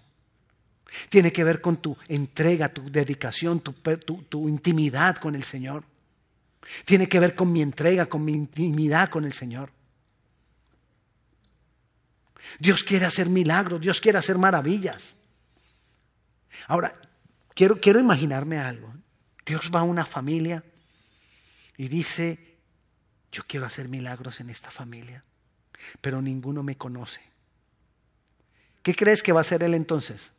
Tiene 1.09 1.33
que 1.33 1.43
ver 1.43 1.63
con 1.63 1.79
tu 1.79 1.97
entrega, 2.09 2.69
tu 2.69 2.91
dedicación, 2.91 3.61
tu, 3.61 3.73
tu 3.73 4.49
intimidad 4.49 5.17
con 5.17 5.35
el 5.35 5.45
Señor. 5.45 5.85
Tiene 6.85 7.09
que 7.09 7.19
ver 7.19 7.35
con 7.35 7.51
mi 7.51 7.63
entrega, 7.63 8.07
con 8.07 8.25
mi 8.25 8.33
intimidad 8.33 9.09
con 9.09 9.25
el 9.25 9.33
Señor. 9.33 9.71
Dios 12.59 12.85
quiere 12.85 13.07
hacer 13.07 13.31
milagros, 13.31 13.81
Dios 13.81 14.01
quiere 14.03 14.19
hacer 14.19 14.37
maravillas. 14.37 15.15
Ahora, 16.67 17.01
quiero, 17.55 17.81
quiero 17.81 17.99
imaginarme 17.99 18.59
algo. 18.59 18.93
Dios 19.47 19.71
va 19.75 19.81
a 19.81 19.85
una 19.85 20.07
familia 20.07 20.65
y 21.77 21.89
dice, 21.89 22.59
yo 23.31 23.43
quiero 23.47 23.67
hacer 23.67 23.89
milagros 23.89 24.41
en 24.41 24.51
esta 24.51 24.71
familia, 24.71 25.25
pero 26.01 26.23
ninguno 26.23 26.63
me 26.63 26.77
conoce. 26.77 27.21
¿Qué 28.83 28.95
crees 28.95 29.23
que 29.23 29.33
va 29.33 29.41
a 29.41 29.43
hacer 29.43 29.63
él 29.63 29.75
entonces? 29.75 30.33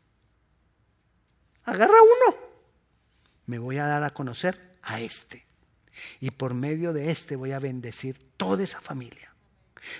Agarra 1.65 1.93
uno. 1.93 2.37
Me 3.47 3.59
voy 3.59 3.77
a 3.77 3.85
dar 3.85 4.03
a 4.03 4.11
conocer 4.11 4.77
a 4.81 5.01
este. 5.01 5.45
Y 6.19 6.31
por 6.31 6.53
medio 6.53 6.93
de 6.93 7.11
este 7.11 7.35
voy 7.35 7.51
a 7.51 7.59
bendecir 7.59 8.19
toda 8.37 8.63
esa 8.63 8.81
familia. 8.81 9.34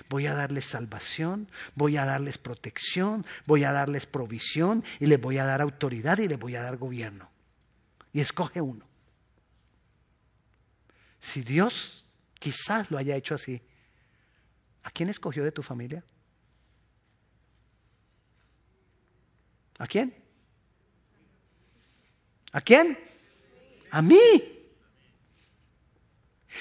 Voy 0.08 0.26
a 0.26 0.34
darles 0.34 0.66
salvación, 0.66 1.50
voy 1.74 1.96
a 1.96 2.04
darles 2.04 2.38
protección, 2.38 3.24
voy 3.46 3.64
a 3.64 3.72
darles 3.72 4.06
provisión 4.06 4.84
y 5.00 5.06
les 5.06 5.20
voy 5.20 5.38
a 5.38 5.44
dar 5.44 5.60
autoridad 5.60 6.18
y 6.18 6.28
les 6.28 6.38
voy 6.38 6.56
a 6.56 6.62
dar 6.62 6.76
gobierno. 6.76 7.30
Y 8.12 8.20
escoge 8.20 8.60
uno. 8.60 8.86
Si 11.20 11.42
Dios 11.42 12.04
quizás 12.38 12.90
lo 12.90 12.98
haya 12.98 13.16
hecho 13.16 13.34
así, 13.34 13.60
¿a 14.82 14.90
quién 14.90 15.08
escogió 15.08 15.44
de 15.44 15.52
tu 15.52 15.62
familia? 15.62 16.04
¿A 19.78 19.86
quién? 19.86 20.14
¿A 22.52 22.60
quién? 22.60 22.98
A 23.90 24.00
mí. 24.00 24.18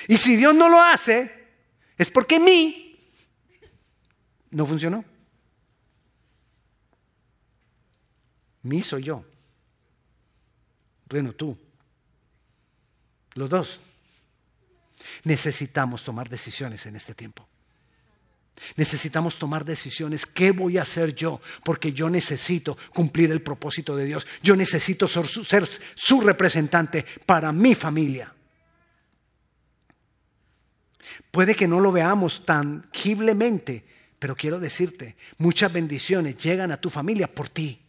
Y 0.08 0.18
si 0.18 0.36
Dios 0.36 0.54
no 0.54 0.68
lo 0.68 0.82
hace, 0.82 1.32
es 1.98 2.12
porque 2.12 2.40
mí 2.40 2.85
no 4.52 4.66
funcionó. 4.66 5.04
Mí 8.64 8.82
soy 8.82 9.04
yo. 9.04 9.24
Bueno, 11.08 11.34
tú. 11.34 11.58
Los 13.36 13.50
dos. 13.50 13.80
Necesitamos 15.24 16.04
tomar 16.04 16.30
decisiones 16.30 16.86
en 16.86 16.96
este 16.96 17.14
tiempo. 17.14 17.48
Necesitamos 18.76 19.38
tomar 19.38 19.66
decisiones. 19.66 20.26
¿Qué 20.26 20.52
voy 20.52 20.78
a 20.78 20.84
hacer 20.84 21.14
yo? 21.14 21.42
Porque 21.64 21.94
yo 21.94 22.10
necesito 22.10 22.78
cumplir 22.94 23.32
el 23.32 23.42
propósito 23.42 23.96
de 23.96 24.06
Dios. 24.06 24.26
Yo 24.42 24.56
necesito 24.56 25.08
ser 25.08 25.28
su, 25.28 25.44
ser 25.44 25.68
su 25.94 26.22
representante 26.22 27.06
para 27.26 27.52
mi 27.52 27.76
familia. 27.76 28.34
Puede 31.30 31.56
que 31.56 31.68
no 31.68 31.80
lo 31.80 31.92
veamos 31.92 32.46
tangiblemente, 32.46 33.86
pero 34.20 34.36
quiero 34.36 34.60
decirte, 34.60 35.16
muchas 35.38 35.72
bendiciones 35.72 36.38
llegan 36.38 36.72
a 36.72 36.78
tu 36.78 36.90
familia 36.90 37.28
por 37.28 37.50
ti. 37.50 37.82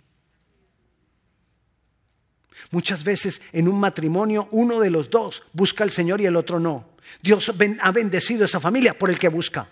Muchas 2.71 3.05
veces 3.05 3.43
en 3.53 3.69
un 3.69 3.79
matrimonio 3.79 4.49
uno 4.51 4.81
de 4.81 4.91
los 4.91 5.11
dos 5.11 5.43
busca 5.53 5.85
al 5.85 5.91
Señor 5.91 6.21
y 6.21 6.27
el 6.27 6.37
otro 6.37 6.59
no. 6.59 6.97
Dios 7.23 7.53
ha 7.81 7.93
bendecido 7.93 8.45
esa 8.45 8.61
familia 8.61 8.99
por 8.99 9.11
el 9.11 9.19
que 9.19 9.29
busca. 9.29 9.69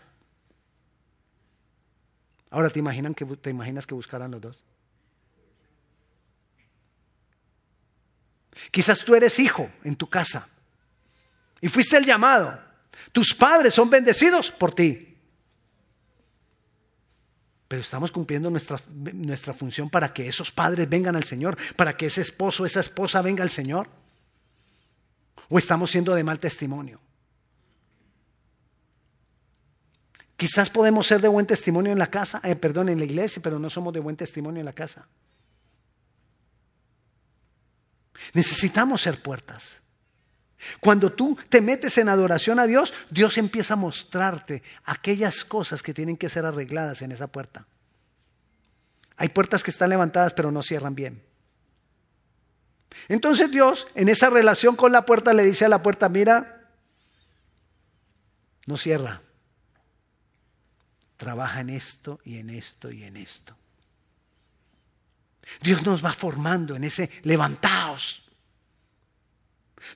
Ahora, 2.50 2.70
¿te, 2.70 2.78
imaginan 2.78 3.14
que, 3.14 3.24
¿te 3.24 3.50
imaginas 3.50 3.86
que 3.86 3.94
buscaran 3.94 4.30
los 4.30 4.40
dos? 4.40 4.64
Quizás 8.70 9.00
tú 9.00 9.14
eres 9.14 9.38
hijo 9.38 9.68
en 9.82 9.96
tu 9.96 10.08
casa 10.08 10.48
y 11.60 11.68
fuiste 11.68 11.96
el 11.96 12.04
llamado. 12.04 12.60
Tus 13.10 13.34
padres 13.34 13.74
son 13.74 13.90
bendecidos 13.90 14.50
por 14.50 14.72
ti. 14.74 15.13
Pero 17.74 17.82
estamos 17.82 18.12
cumpliendo 18.12 18.50
nuestra, 18.50 18.80
nuestra 19.14 19.52
función 19.52 19.90
para 19.90 20.14
que 20.14 20.28
esos 20.28 20.52
padres 20.52 20.88
vengan 20.88 21.16
al 21.16 21.24
Señor, 21.24 21.58
para 21.74 21.96
que 21.96 22.06
ese 22.06 22.20
esposo, 22.20 22.64
esa 22.64 22.78
esposa 22.78 23.20
venga 23.20 23.42
al 23.42 23.50
Señor. 23.50 23.88
¿O 25.48 25.58
estamos 25.58 25.90
siendo 25.90 26.14
de 26.14 26.22
mal 26.22 26.38
testimonio? 26.38 27.00
Quizás 30.36 30.70
podemos 30.70 31.04
ser 31.04 31.20
de 31.20 31.26
buen 31.26 31.46
testimonio 31.46 31.90
en 31.90 31.98
la 31.98 32.12
casa, 32.12 32.40
eh, 32.44 32.54
perdón, 32.54 32.90
en 32.90 33.00
la 33.00 33.06
iglesia, 33.06 33.42
pero 33.42 33.58
no 33.58 33.68
somos 33.68 33.92
de 33.92 33.98
buen 33.98 34.14
testimonio 34.14 34.60
en 34.60 34.66
la 34.66 34.72
casa. 34.72 35.08
Necesitamos 38.34 39.02
ser 39.02 39.20
puertas. 39.20 39.80
Cuando 40.80 41.12
tú 41.12 41.36
te 41.48 41.60
metes 41.60 41.98
en 41.98 42.08
adoración 42.08 42.58
a 42.58 42.66
Dios, 42.66 42.94
Dios 43.10 43.38
empieza 43.38 43.74
a 43.74 43.78
mostrarte 43.78 44.62
aquellas 44.84 45.44
cosas 45.44 45.82
que 45.82 45.94
tienen 45.94 46.16
que 46.16 46.28
ser 46.28 46.46
arregladas 46.46 47.02
en 47.02 47.12
esa 47.12 47.26
puerta. 47.26 47.66
Hay 49.16 49.28
puertas 49.28 49.62
que 49.62 49.70
están 49.70 49.90
levantadas 49.90 50.34
pero 50.34 50.50
no 50.50 50.62
cierran 50.62 50.94
bien. 50.94 51.22
Entonces 53.08 53.50
Dios, 53.50 53.86
en 53.94 54.08
esa 54.08 54.30
relación 54.30 54.76
con 54.76 54.92
la 54.92 55.04
puerta, 55.04 55.34
le 55.34 55.44
dice 55.44 55.64
a 55.64 55.68
la 55.68 55.82
puerta, 55.82 56.08
mira, 56.08 56.68
no 58.66 58.76
cierra 58.76 59.20
trabaja 61.16 61.60
en 61.60 61.70
esto 61.70 62.20
y 62.24 62.38
en 62.38 62.50
esto 62.50 62.90
y 62.90 63.04
en 63.04 63.16
esto. 63.16 63.56
Dios 65.62 65.82
nos 65.82 66.04
va 66.04 66.12
formando 66.12 66.76
en 66.76 66.84
ese 66.84 67.10
levantaos. 67.22 68.23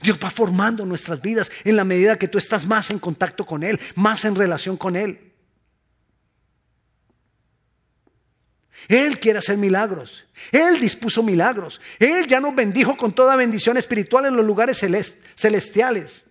Dios 0.01 0.19
va 0.23 0.31
formando 0.31 0.87
nuestras 0.87 1.21
vidas 1.21 1.51
en 1.65 1.77
la 1.77 1.85
medida 1.85 2.19
que 2.19 2.29
tú 2.29 2.39
estás 2.39 2.67
más 2.67 2.91
en 2.91 2.99
contacto 2.99 3.45
con 3.45 3.63
Él, 3.63 3.81
más 3.97 4.25
en 4.25 4.35
relación 4.35 4.77
con 4.77 4.97
Él. 4.97 5.29
Él 8.87 9.19
quiere 9.19 9.39
hacer 9.39 9.57
milagros. 9.57 10.27
Él 10.51 10.81
dispuso 10.81 11.23
milagros. 11.23 11.81
Él 11.99 12.27
ya 12.27 12.41
nos 12.41 12.55
bendijo 12.55 12.97
con 12.97 13.13
toda 13.13 13.37
bendición 13.37 13.77
espiritual 13.77 14.27
en 14.27 14.37
los 14.37 14.47
lugares 14.47 14.79
celestiales. 15.37 16.25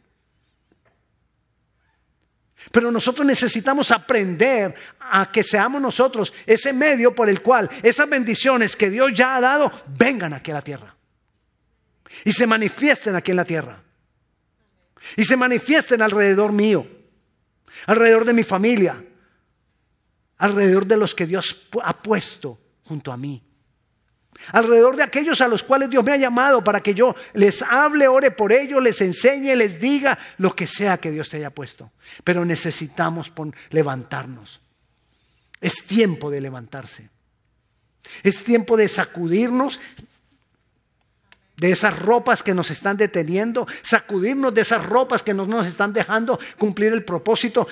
Pero 2.72 2.92
nosotros 2.92 3.26
necesitamos 3.26 3.92
aprender 3.92 4.76
a 5.00 5.32
que 5.32 5.44
seamos 5.44 5.82
nosotros 5.82 6.34
ese 6.46 6.74
medio 6.74 7.16
por 7.16 7.30
el 7.30 7.42
cual 7.42 7.70
esas 7.84 8.10
bendiciones 8.10 8.76
que 8.76 8.90
Dios 8.90 9.14
ya 9.14 9.36
ha 9.36 9.42
dado 9.42 9.72
vengan 9.88 10.34
aquí 10.34 10.52
a 10.52 10.56
la 10.56 10.62
tierra. 10.62 10.97
Y 12.24 12.32
se 12.32 12.48
manifiesten 12.48 13.16
aquí 13.16 13.32
en 13.32 13.38
la 13.38 13.46
tierra. 13.46 13.82
Y 15.16 15.26
se 15.26 15.38
manifiesten 15.38 16.02
alrededor 16.02 16.52
mío, 16.52 16.88
alrededor 17.86 18.26
de 18.26 18.34
mi 18.34 18.44
familia, 18.44 19.04
alrededor 20.38 20.86
de 20.86 20.98
los 20.98 21.14
que 21.14 21.26
Dios 21.26 21.70
ha 21.84 22.02
puesto 22.02 22.60
junto 22.84 23.12
a 23.12 23.18
mí 23.18 23.44
alrededor 24.52 24.96
de 24.96 25.04
aquellos 25.04 25.42
a 25.42 25.48
los 25.48 25.64
cuales 25.64 25.90
Dios 25.90 26.04
me 26.04 26.12
ha 26.12 26.18
llamado 26.18 26.64
para 26.64 26.82
que 26.82 26.94
yo 26.94 27.16
les 27.34 27.62
hable, 27.62 28.08
ore 28.08 28.32
por 28.32 28.52
ellos, 28.52 28.82
les 28.82 29.02
enseñe, 29.02 29.56
les 29.56 29.80
diga 29.80 30.18
lo 30.38 30.56
que 30.56 30.68
sea 30.68 30.98
que 30.98 31.12
Dios 31.12 31.30
te 31.30 31.38
haya 31.38 31.50
puesto. 31.50 31.92
Pero 32.24 32.46
necesitamos 32.46 33.32
levantarnos. 33.70 34.62
Es 35.60 35.84
tiempo 35.86 36.30
de 36.30 36.42
levantarse. 36.42 37.10
Es 38.24 38.44
tiempo 38.44 38.78
de 38.78 38.88
sacudirnos 38.88 39.80
de 41.58 41.72
esas 41.72 42.00
ropas 42.00 42.44
que 42.44 42.54
nos 42.54 42.72
están 42.72 42.98
deteniendo, 42.98 43.68
sacudirnos 43.82 44.54
de 44.54 44.62
esas 44.62 44.86
ropas 44.86 45.24
que 45.24 45.34
no 45.34 45.46
nos 45.46 45.66
están 45.66 45.92
dejando 45.92 46.40
cumplir 46.58 46.94
el 46.94 47.04
propósito. 47.04 47.68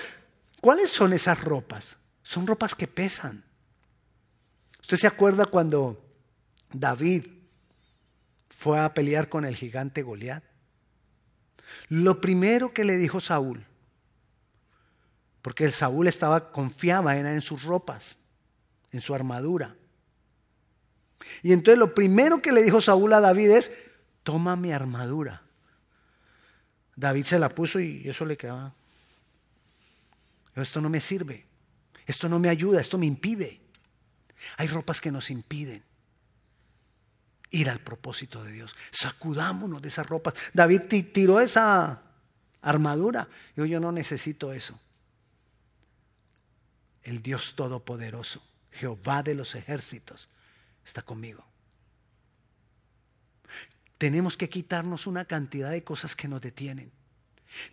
¿Cuáles 0.60 0.89
son 0.91 1.13
esas 1.13 1.41
ropas? 1.43 1.98
Son 2.24 2.45
ropas 2.45 2.76
que 2.76 2.88
pesan. 2.88 3.43
¿Usted 4.82 4.98
se 4.98 5.08
acuerda 5.08 5.45
cuando 5.45 6.04
David 6.71 7.26
fue 8.50 8.80
a 8.80 8.93
pelear 8.93 9.30
con 9.30 9.45
el 9.45 9.56
gigante 9.56 10.02
Goliat, 10.02 10.43
lo 11.89 12.21
primero 12.21 12.74
que 12.74 12.86
le 12.86 12.98
dijo 12.98 13.19
Saúl, 13.19 13.65
porque 15.41 15.65
el 15.65 15.74
Saúl 15.74 16.08
estaba 16.08 16.52
confiaba 16.52 17.17
en 17.17 17.41
sus 17.41 17.63
ropas, 17.63 18.19
en 18.91 19.02
su 19.02 19.13
armadura. 19.13 19.76
Y 21.44 21.54
entonces 21.54 21.80
lo 21.80 21.94
primero 21.94 22.42
que 22.42 22.52
le 22.52 22.64
dijo 22.64 22.82
Saúl 22.82 23.14
a 23.14 23.20
David 23.20 23.52
es, 23.52 23.72
toma 24.24 24.56
mi 24.56 24.72
armadura. 24.72 25.44
David 26.96 27.26
se 27.26 27.40
la 27.40 27.50
puso 27.50 27.80
y 27.80 28.08
eso 28.08 28.26
le 28.26 28.38
quedaba. 28.38 28.74
Esto 30.56 30.80
no 30.80 30.90
me 30.90 31.02
sirve, 31.02 31.46
esto 32.06 32.30
no 32.30 32.40
me 32.40 32.50
ayuda, 32.50 32.80
esto 32.80 32.98
me 32.98 33.06
impide. 33.06 33.60
Hay 34.58 34.68
ropas 34.68 35.02
que 35.02 35.12
nos 35.12 35.30
impiden 35.30 35.84
ir 37.52 37.70
al 37.70 37.80
propósito 37.80 38.44
de 38.44 38.52
Dios. 38.52 38.76
Sacudámonos 38.92 39.82
de 39.82 39.88
esas 39.88 40.08
ropas. 40.08 40.34
David 40.54 40.82
tiró 41.14 41.40
esa 41.40 42.02
armadura. 42.62 43.28
Yo, 43.56 43.66
yo 43.66 43.80
no 43.80 43.92
necesito 43.92 44.54
eso. 44.54 44.80
El 47.04 47.22
Dios 47.22 47.54
Todopoderoso, 47.56 48.42
Jehová 48.72 49.24
de 49.24 49.36
los 49.36 49.56
ejércitos, 49.56 50.28
está 50.86 51.02
conmigo. 51.02 51.43
Tenemos 53.98 54.38
que 54.38 54.50
quitarnos 54.50 55.08
una 55.08 55.26
cantidad 55.26 55.71
de 55.71 55.84
cosas 55.84 56.15
que 56.15 56.28
nos 56.28 56.41
detienen. 56.41 56.91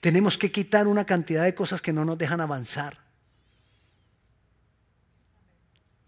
Tenemos 0.01 0.39
que 0.39 0.53
quitar 0.53 0.87
una 0.87 1.05
cantidad 1.05 1.45
de 1.45 1.55
cosas 1.55 1.83
que 1.83 1.93
no 1.93 2.05
nos 2.05 2.19
dejan 2.19 2.41
avanzar. 2.41 2.99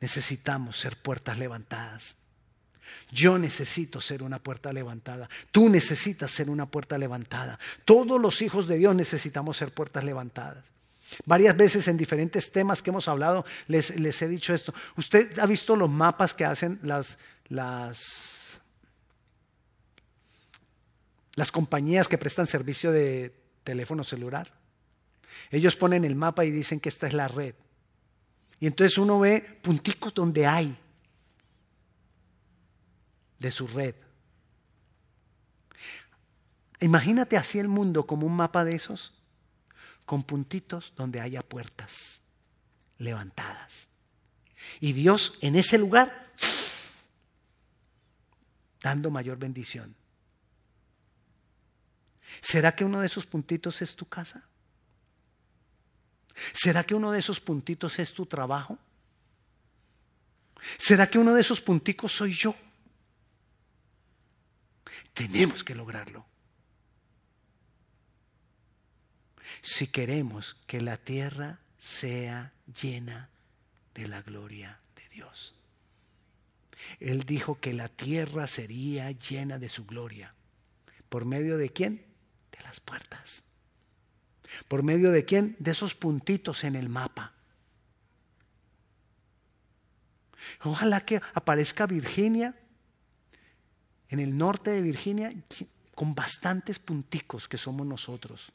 Necesitamos 0.00 0.78
ser 0.78 0.96
puertas 0.96 1.38
levantadas. 1.38 2.16
Yo 3.10 3.38
necesito 3.38 4.00
ser 4.00 4.22
una 4.22 4.38
puerta 4.38 4.72
levantada. 4.72 5.28
Tú 5.50 5.68
necesitas 5.68 6.30
ser 6.30 6.50
una 6.50 6.66
puerta 6.66 6.98
levantada. 6.98 7.58
Todos 7.84 8.20
los 8.20 8.42
hijos 8.42 8.68
de 8.68 8.76
Dios 8.76 8.94
necesitamos 8.94 9.56
ser 9.56 9.72
puertas 9.72 10.04
levantadas. 10.04 10.64
Varias 11.26 11.56
veces 11.56 11.86
en 11.88 11.96
diferentes 11.96 12.50
temas 12.50 12.82
que 12.82 12.90
hemos 12.90 13.08
hablado 13.08 13.44
les, 13.66 13.90
he 13.90 14.28
dicho 14.28 14.54
esto. 14.54 14.74
¿Usted 14.96 15.38
ha 15.38 15.46
visto 15.46 15.76
los 15.76 15.90
mapas 15.90 16.34
que 16.34 16.44
hacen 16.44 16.78
las, 16.82 17.18
las, 17.48 18.60
las 21.34 21.52
compañías 21.52 22.08
que 22.08 22.18
prestan 22.18 22.46
servicio 22.46 22.90
de 22.90 23.34
teléfono 23.64 24.02
celular? 24.02 24.52
Ellos 25.50 25.76
ponen 25.76 26.04
el 26.04 26.16
mapa 26.16 26.44
y 26.44 26.50
dicen 26.50 26.80
que 26.80 26.88
esta 26.88 27.06
es 27.06 27.12
la 27.12 27.28
red. 27.28 27.54
Y 28.60 28.66
entonces 28.66 28.96
uno 28.98 29.20
ve 29.20 29.40
punticos 29.62 30.14
donde 30.14 30.46
hay 30.46 30.76
de 33.38 33.50
su 33.50 33.66
red. 33.66 33.94
Imagínate 36.80 37.36
así 37.36 37.58
el 37.58 37.68
mundo 37.68 38.06
como 38.06 38.26
un 38.26 38.34
mapa 38.34 38.64
de 38.64 38.74
esos, 38.74 39.13
con 40.04 40.22
puntitos 40.22 40.92
donde 40.96 41.20
haya 41.20 41.42
puertas 41.42 42.20
levantadas. 42.98 43.88
Y 44.80 44.92
Dios 44.92 45.34
en 45.40 45.56
ese 45.56 45.78
lugar 45.78 46.32
dando 48.80 49.10
mayor 49.10 49.38
bendición. 49.38 49.94
¿Será 52.40 52.74
que 52.74 52.84
uno 52.84 53.00
de 53.00 53.06
esos 53.06 53.26
puntitos 53.26 53.80
es 53.82 53.96
tu 53.96 54.06
casa? 54.06 54.44
¿Será 56.52 56.84
que 56.84 56.94
uno 56.94 57.10
de 57.10 57.20
esos 57.20 57.40
puntitos 57.40 57.98
es 57.98 58.12
tu 58.12 58.26
trabajo? 58.26 58.78
¿Será 60.78 61.08
que 61.08 61.18
uno 61.18 61.34
de 61.34 61.40
esos 61.40 61.60
punticos 61.60 62.12
soy 62.12 62.34
yo? 62.34 62.54
Tenemos 65.12 65.62
que 65.62 65.74
lograrlo. 65.74 66.26
Si 69.62 69.86
queremos 69.86 70.56
que 70.66 70.80
la 70.80 70.96
tierra 70.96 71.60
sea 71.78 72.52
llena 72.80 73.28
de 73.94 74.08
la 74.08 74.22
gloria 74.22 74.80
de 74.96 75.08
Dios. 75.10 75.54
Él 77.00 77.24
dijo 77.24 77.60
que 77.60 77.72
la 77.72 77.88
tierra 77.88 78.46
sería 78.46 79.10
llena 79.10 79.58
de 79.58 79.68
su 79.68 79.84
gloria. 79.86 80.34
¿Por 81.08 81.24
medio 81.24 81.56
de 81.56 81.70
quién? 81.70 82.04
De 82.56 82.62
las 82.62 82.80
puertas. 82.80 83.42
¿Por 84.68 84.82
medio 84.82 85.10
de 85.10 85.24
quién? 85.24 85.56
De 85.58 85.70
esos 85.70 85.94
puntitos 85.94 86.64
en 86.64 86.74
el 86.74 86.88
mapa. 86.88 87.32
Ojalá 90.62 91.04
que 91.04 91.20
aparezca 91.34 91.86
Virginia, 91.86 92.54
en 94.08 94.20
el 94.20 94.36
norte 94.36 94.70
de 94.70 94.82
Virginia, 94.82 95.32
con 95.94 96.14
bastantes 96.14 96.78
punticos 96.78 97.48
que 97.48 97.58
somos 97.58 97.86
nosotros. 97.86 98.52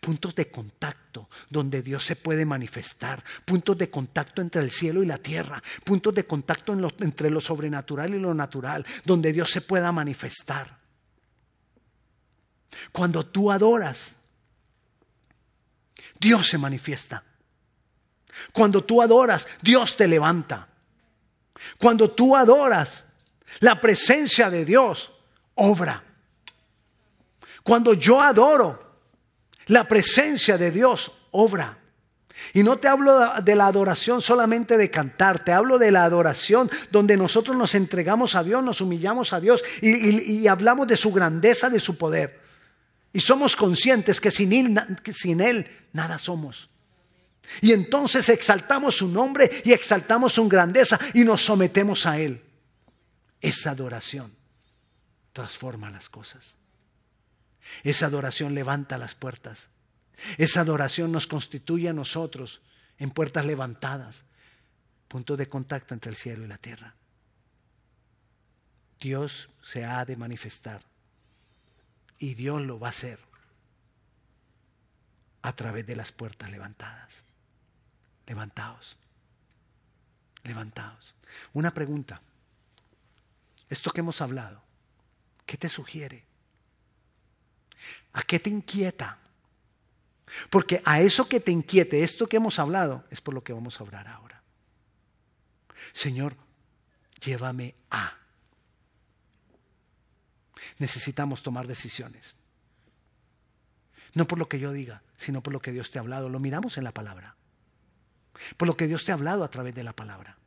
Puntos 0.00 0.34
de 0.34 0.50
contacto 0.50 1.28
donde 1.48 1.82
Dios 1.82 2.04
se 2.04 2.16
puede 2.16 2.44
manifestar. 2.44 3.22
Puntos 3.44 3.76
de 3.78 3.90
contacto 3.90 4.42
entre 4.42 4.62
el 4.62 4.70
cielo 4.70 5.02
y 5.02 5.06
la 5.06 5.18
tierra. 5.18 5.62
Puntos 5.84 6.14
de 6.14 6.26
contacto 6.26 6.76
entre 7.00 7.30
lo 7.30 7.40
sobrenatural 7.40 8.14
y 8.14 8.18
lo 8.18 8.34
natural. 8.34 8.84
Donde 9.04 9.32
Dios 9.32 9.50
se 9.50 9.60
pueda 9.60 9.92
manifestar. 9.92 10.78
Cuando 12.92 13.24
tú 13.26 13.50
adoras, 13.50 14.14
Dios 16.18 16.46
se 16.46 16.58
manifiesta. 16.58 17.22
Cuando 18.52 18.82
tú 18.82 19.00
adoras, 19.00 19.46
Dios 19.62 19.96
te 19.96 20.08
levanta. 20.08 20.68
Cuando 21.78 22.10
tú 22.10 22.36
adoras, 22.36 23.04
la 23.60 23.80
presencia 23.80 24.50
de 24.50 24.64
Dios 24.64 25.12
obra. 25.54 26.02
Cuando 27.62 27.94
yo 27.94 28.20
adoro, 28.20 28.83
la 29.66 29.86
presencia 29.88 30.58
de 30.58 30.70
Dios 30.70 31.12
obra. 31.30 31.78
Y 32.52 32.62
no 32.62 32.78
te 32.78 32.88
hablo 32.88 33.32
de 33.42 33.54
la 33.54 33.66
adoración 33.66 34.20
solamente 34.20 34.76
de 34.76 34.90
cantar, 34.90 35.44
te 35.44 35.52
hablo 35.52 35.78
de 35.78 35.92
la 35.92 36.04
adoración 36.04 36.70
donde 36.90 37.16
nosotros 37.16 37.56
nos 37.56 37.74
entregamos 37.74 38.34
a 38.34 38.42
Dios, 38.42 38.62
nos 38.62 38.80
humillamos 38.80 39.32
a 39.32 39.40
Dios 39.40 39.62
y, 39.80 40.46
hablamos 40.48 40.86
de 40.86 40.96
su 40.96 41.12
grandeza, 41.12 41.70
de 41.70 41.80
su 41.80 41.96
poder. 41.96 42.40
Y 43.12 43.20
somos 43.20 43.54
conscientes 43.54 44.20
que 44.20 44.32
sin 44.32 44.52
él, 44.52 44.80
que 45.02 45.12
sin 45.12 45.40
él 45.40 45.68
nada 45.92 46.18
somos. 46.18 46.70
Y 47.60 47.72
entonces 47.72 48.28
exaltamos 48.28 48.96
su 48.96 49.08
nombre 49.08 49.50
y 49.64 49.72
exaltamos 49.72 50.32
su 50.32 50.48
grandeza 50.48 50.98
y 51.12 51.24
nos 51.24 51.42
sometemos 51.42 52.06
a 52.06 52.18
Él. 52.18 52.42
Esa 53.40 53.70
adoración 53.70 54.34
transforma 55.32 55.90
las 55.90 56.08
cosas. 56.08 56.56
Esa 57.82 58.06
adoración 58.06 58.54
levanta 58.54 58.98
las 58.98 59.14
puertas. 59.14 59.68
Esa 60.38 60.60
adoración 60.60 61.12
nos 61.12 61.26
constituye 61.26 61.88
a 61.88 61.92
nosotros 61.92 62.62
en 62.98 63.10
puertas 63.10 63.46
levantadas, 63.46 64.24
punto 65.08 65.36
de 65.36 65.48
contacto 65.48 65.94
entre 65.94 66.10
el 66.10 66.16
cielo 66.16 66.44
y 66.44 66.48
la 66.48 66.58
tierra. 66.58 66.94
Dios 69.00 69.50
se 69.62 69.84
ha 69.84 70.04
de 70.04 70.16
manifestar 70.16 70.82
y 72.18 72.34
Dios 72.34 72.62
lo 72.62 72.78
va 72.78 72.88
a 72.88 72.90
hacer 72.90 73.18
a 75.42 75.52
través 75.54 75.86
de 75.86 75.96
las 75.96 76.12
puertas 76.12 76.50
levantadas. 76.50 77.24
Levantaos. 78.26 78.96
Levantaos. 80.42 81.14
Una 81.52 81.74
pregunta. 81.74 82.22
Esto 83.68 83.90
que 83.90 84.00
hemos 84.00 84.20
hablado, 84.20 84.62
¿qué 85.44 85.56
te 85.56 85.68
sugiere? 85.68 86.24
¿A 88.12 88.22
qué 88.22 88.38
te 88.38 88.50
inquieta? 88.50 89.18
Porque 90.50 90.82
a 90.84 91.00
eso 91.00 91.28
que 91.28 91.40
te 91.40 91.52
inquiete, 91.52 92.02
esto 92.02 92.26
que 92.26 92.36
hemos 92.36 92.58
hablado, 92.58 93.04
es 93.10 93.20
por 93.20 93.34
lo 93.34 93.44
que 93.44 93.52
vamos 93.52 93.80
a 93.80 93.84
hablar 93.84 94.08
ahora. 94.08 94.42
Señor, 95.92 96.36
llévame 97.20 97.74
a. 97.90 98.14
Necesitamos 100.78 101.42
tomar 101.42 101.66
decisiones. 101.66 102.36
No 104.14 104.26
por 104.26 104.38
lo 104.38 104.48
que 104.48 104.58
yo 104.58 104.72
diga, 104.72 105.02
sino 105.16 105.42
por 105.42 105.52
lo 105.52 105.60
que 105.60 105.72
Dios 105.72 105.90
te 105.90 105.98
ha 105.98 106.02
hablado. 106.02 106.28
Lo 106.28 106.38
miramos 106.38 106.78
en 106.78 106.84
la 106.84 106.92
palabra. 106.92 107.36
Por 108.56 108.66
lo 108.66 108.76
que 108.76 108.86
Dios 108.86 109.04
te 109.04 109.12
ha 109.12 109.14
hablado 109.14 109.44
a 109.44 109.50
través 109.50 109.74
de 109.74 109.84
la 109.84 109.92
palabra. 109.92 110.38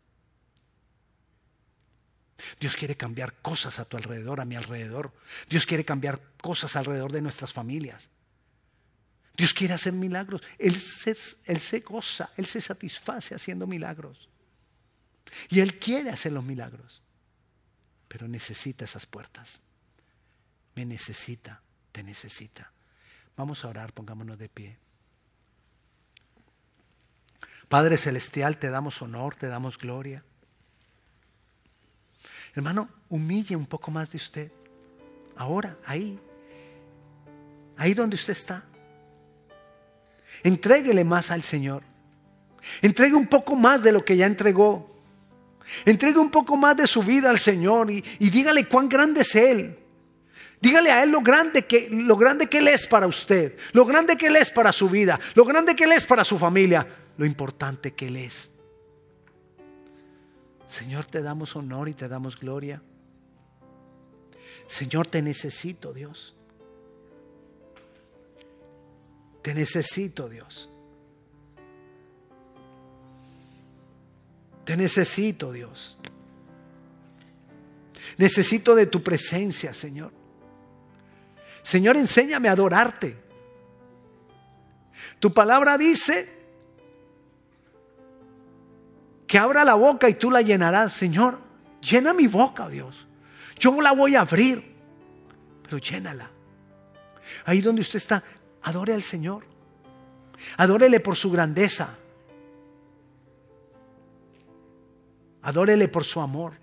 Dios 2.60 2.76
quiere 2.76 2.96
cambiar 2.96 3.34
cosas 3.42 3.80
a 3.80 3.86
tu 3.86 3.98
alrededor, 3.98 4.42
a 4.42 4.46
mi 4.46 4.56
alrededor. 4.56 5.14
Dios 5.50 5.66
quiere 5.66 5.86
cambiar 5.86 6.22
cosas 6.42 6.76
alrededor 6.76 7.12
de 7.12 7.22
nuestras 7.22 7.54
familias. 7.54 8.10
Dios 9.36 9.54
quiere 9.54 9.74
hacer 9.74 9.94
milagros. 9.94 10.42
Él 10.58 10.76
se, 10.76 11.80
goza, 11.82 12.32
Él 12.38 12.46
se 12.48 12.60
satisface 12.60 13.36
haciendo 13.36 13.68
milagros. 13.68 14.30
Y 15.50 15.60
Él 15.60 15.78
quiere 15.78 16.10
hacer 16.10 16.32
los 16.32 16.44
milagros. 16.44 17.04
Pero 18.08 18.28
necesita 18.28 18.86
esas 18.86 19.06
puertas. 19.06 19.62
Me 20.76 20.86
necesita, 20.86 21.62
te 21.92 22.04
necesita. 22.04 22.72
Vamos 23.36 23.64
a 23.64 23.68
orar, 23.68 23.94
pongámonos 23.94 24.40
de 24.40 24.50
pie. 24.50 24.80
Padre 27.68 27.98
Celestial, 27.98 28.58
te 28.58 28.70
damos 28.70 29.02
honor, 29.02 29.36
te 29.36 29.48
damos 29.48 29.78
gloria. 29.78 30.24
Hermano, 32.58 32.90
humille 33.10 33.56
un 33.56 33.68
poco 33.68 33.92
más 33.92 34.10
de 34.12 34.18
usted. 34.18 34.52
Ahora, 35.36 35.78
ahí. 35.86 36.20
Ahí 37.78 37.94
donde 37.94 38.16
usted 38.16 38.34
está. 38.34 38.66
Entréguele 40.42 41.04
más 41.04 41.30
al 41.30 41.44
Señor. 41.44 41.84
Entregue 42.82 43.14
un 43.14 43.28
poco 43.28 43.56
más 43.56 43.84
de 43.84 43.92
lo 43.92 44.04
que 44.04 44.18
ya 44.18 44.26
entregó. 44.26 44.90
Entregue 45.86 46.18
un 46.18 46.32
poco 46.32 46.58
más 46.58 46.76
de 46.76 46.88
su 46.88 47.04
vida 47.04 47.30
al 47.30 47.38
Señor 47.38 47.92
y, 47.92 48.04
y 48.18 48.32
dígale 48.32 48.66
cuán 48.66 48.90
grande 48.90 49.22
es 49.22 49.36
Él. 49.36 49.78
Dígale 50.60 50.92
a 50.92 51.04
Él 51.04 51.12
lo 51.12 51.22
grande, 51.22 51.68
que, 51.68 51.90
lo 51.92 52.18
grande 52.18 52.48
que 52.48 52.58
Él 52.58 52.70
es 52.70 52.88
para 52.88 53.06
usted, 53.06 53.56
lo 53.74 53.86
grande 53.86 54.18
que 54.18 54.26
Él 54.26 54.36
es 54.36 54.50
para 54.50 54.72
su 54.72 54.90
vida, 54.90 55.20
lo 55.36 55.46
grande 55.46 55.76
que 55.76 55.84
Él 55.84 55.92
es 55.92 56.06
para 56.06 56.24
su 56.24 56.40
familia 56.40 56.88
lo 57.18 57.26
importante 57.26 57.94
que 57.94 58.08
Él 58.08 58.18
es. 58.18 58.50
Señor, 60.68 61.06
te 61.06 61.22
damos 61.22 61.56
honor 61.56 61.90
y 61.90 61.94
te 61.94 62.08
damos 62.08 62.40
gloria. 62.40 62.82
Señor, 64.68 65.08
te 65.08 65.22
necesito, 65.22 65.94
Dios. 65.94 66.36
Te 69.42 69.54
necesito, 69.54 70.28
Dios. 70.28 70.70
Te 74.66 74.76
necesito, 74.76 75.54
Dios. 75.54 75.98
Necesito 78.18 78.76
de 78.76 78.88
tu 78.88 79.02
presencia, 79.02 79.74
Señor. 79.74 80.12
Señor, 81.64 81.96
enséñame 81.96 82.50
a 82.50 82.54
adorarte. 82.54 83.18
Tu 85.20 85.34
palabra 85.34 85.78
dice 85.78 86.37
que 89.28 89.38
abra 89.38 89.64
la 89.66 89.76
boca 89.76 90.10
y 90.10 90.14
tú 90.14 90.32
la 90.32 90.42
llenarás. 90.42 90.94
Señor, 90.94 91.40
llena 91.82 92.14
mi 92.14 92.28
boca, 92.28 92.68
Dios. 92.70 93.06
Yo 93.60 93.80
la 93.82 93.92
voy 93.92 94.16
a 94.16 94.22
abrir, 94.22 94.76
pero 95.64 95.78
llénala. 95.78 96.32
Ahí 97.46 97.62
donde 97.62 97.82
usted 97.82 97.98
está, 97.98 98.24
adore 98.62 98.94
al 98.94 99.02
Señor. 99.04 99.46
Adórele 100.58 101.00
por 101.00 101.16
su 101.16 101.32
grandeza. 101.32 101.98
Adórele 105.42 105.88
por 105.88 106.04
su 106.04 106.22
amor. 106.22 106.54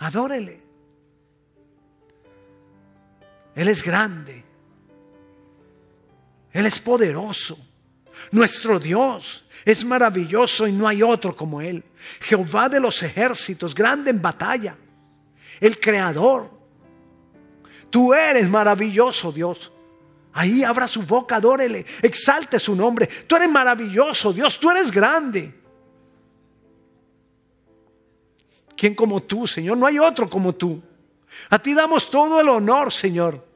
Adórele. 0.00 0.60
Él 3.54 3.68
es 3.68 3.82
grande. 3.82 4.44
Él 6.52 6.66
es 6.66 6.80
poderoso. 6.80 7.73
Nuestro 8.30 8.78
Dios 8.78 9.44
es 9.64 9.84
maravilloso 9.84 10.66
y 10.66 10.72
no 10.72 10.86
hay 10.86 11.02
otro 11.02 11.34
como 11.34 11.60
Él. 11.60 11.84
Jehová 12.20 12.68
de 12.68 12.80
los 12.80 13.02
ejércitos, 13.02 13.74
grande 13.74 14.10
en 14.10 14.20
batalla. 14.20 14.76
El 15.60 15.80
creador. 15.80 16.50
Tú 17.90 18.12
eres 18.12 18.48
maravilloso, 18.50 19.32
Dios. 19.32 19.72
Ahí 20.32 20.64
abra 20.64 20.88
su 20.88 21.02
boca, 21.02 21.36
adórele, 21.36 21.86
exalte 22.02 22.58
su 22.58 22.74
nombre. 22.74 23.06
Tú 23.06 23.36
eres 23.36 23.48
maravilloso, 23.48 24.32
Dios, 24.32 24.58
tú 24.58 24.70
eres 24.70 24.90
grande. 24.90 25.54
¿Quién 28.76 28.94
como 28.94 29.22
tú, 29.22 29.46
Señor? 29.46 29.78
No 29.78 29.86
hay 29.86 29.98
otro 29.98 30.28
como 30.28 30.54
tú. 30.54 30.82
A 31.50 31.58
ti 31.60 31.72
damos 31.72 32.10
todo 32.10 32.40
el 32.40 32.48
honor, 32.48 32.92
Señor. 32.92 33.46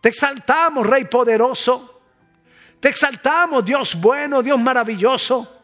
Te 0.00 0.08
exaltamos, 0.08 0.86
Rey 0.86 1.04
poderoso. 1.04 1.99
Te 2.80 2.88
exaltamos, 2.88 3.64
Dios 3.64 3.94
bueno, 4.00 4.42
Dios 4.42 4.58
maravilloso, 4.58 5.62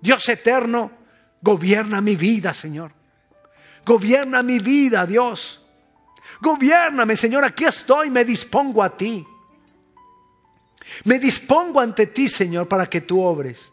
Dios 0.00 0.28
eterno. 0.28 0.92
Gobierna 1.40 2.00
mi 2.00 2.16
vida, 2.16 2.52
Señor. 2.52 2.92
Gobierna 3.84 4.42
mi 4.42 4.58
vida, 4.58 5.06
Dios. 5.06 5.62
Gobiername, 6.40 7.16
Señor. 7.16 7.44
Aquí 7.44 7.64
estoy, 7.64 8.10
me 8.10 8.24
dispongo 8.24 8.82
a 8.82 8.96
ti. 8.96 9.26
Me 11.04 11.18
dispongo 11.18 11.80
ante 11.80 12.06
ti, 12.06 12.28
Señor, 12.28 12.68
para 12.68 12.86
que 12.88 13.00
tú 13.00 13.20
obres. 13.20 13.72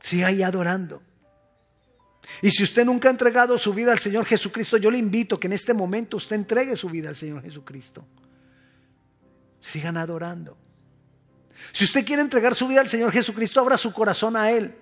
Siga 0.00 0.28
ahí 0.28 0.42
adorando. 0.42 1.02
Y 2.42 2.50
si 2.50 2.62
usted 2.62 2.84
nunca 2.84 3.08
ha 3.08 3.10
entregado 3.10 3.58
su 3.58 3.74
vida 3.74 3.92
al 3.92 3.98
Señor 3.98 4.24
Jesucristo, 4.24 4.76
yo 4.76 4.90
le 4.90 4.98
invito 4.98 5.38
que 5.38 5.46
en 5.46 5.52
este 5.52 5.74
momento 5.74 6.16
usted 6.16 6.36
entregue 6.36 6.76
su 6.76 6.88
vida 6.88 7.08
al 7.08 7.16
Señor 7.16 7.42
Jesucristo. 7.42 8.04
Sigan 9.60 9.96
adorando. 9.96 10.56
Si 11.72 11.84
usted 11.84 12.04
quiere 12.04 12.22
entregar 12.22 12.54
su 12.54 12.66
vida 12.66 12.80
al 12.80 12.88
Señor 12.88 13.12
Jesucristo, 13.12 13.60
abra 13.60 13.76
su 13.76 13.92
corazón 13.92 14.36
a 14.36 14.50
Él. 14.50 14.74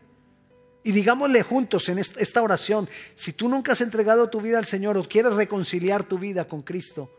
Y 0.84 0.92
digámosle 0.92 1.42
juntos 1.42 1.88
en 1.88 1.98
esta 1.98 2.42
oración, 2.42 2.88
si 3.14 3.32
tú 3.32 3.48
nunca 3.48 3.72
has 3.72 3.80
entregado 3.80 4.30
tu 4.30 4.40
vida 4.40 4.58
al 4.58 4.64
Señor 4.64 4.96
o 4.96 5.04
quieres 5.04 5.34
reconciliar 5.34 6.04
tu 6.04 6.18
vida 6.18 6.46
con 6.46 6.62
Cristo, 6.62 7.12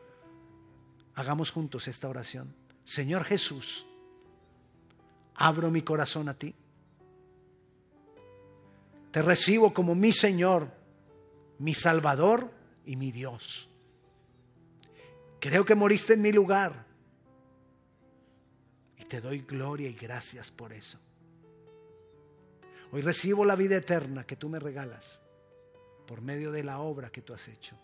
hagamos 1.15 1.51
juntos 1.51 1.87
esta 1.87 2.07
oración. 2.07 2.55
Señor 2.83 3.25
Jesús, 3.25 3.85
abro 5.35 5.69
mi 5.69 5.81
corazón 5.81 6.29
a 6.29 6.33
ti. 6.33 6.55
Te 9.11 9.21
recibo 9.21 9.73
como 9.73 9.93
mi 9.93 10.13
Señor, 10.13 10.71
mi 11.57 11.73
Salvador 11.73 12.51
y 12.85 12.95
mi 12.95 13.11
Dios. 13.11 13.69
Creo 15.39 15.65
que 15.65 15.75
moriste 15.75 16.13
en 16.13 16.21
mi 16.21 16.31
lugar. 16.31 16.88
Te 19.09 19.19
doy 19.19 19.39
gloria 19.39 19.89
y 19.89 19.93
gracias 19.93 20.51
por 20.51 20.71
eso. 20.71 20.99
Hoy 22.91 23.01
recibo 23.01 23.43
la 23.43 23.55
vida 23.55 23.75
eterna 23.75 24.23
que 24.23 24.35
tú 24.35 24.49
me 24.49 24.59
regalas 24.59 25.19
por 26.07 26.21
medio 26.21 26.51
de 26.51 26.63
la 26.63 26.79
obra 26.79 27.11
que 27.11 27.23
tú 27.23 27.33
has 27.33 27.47
hecho. 27.47 27.75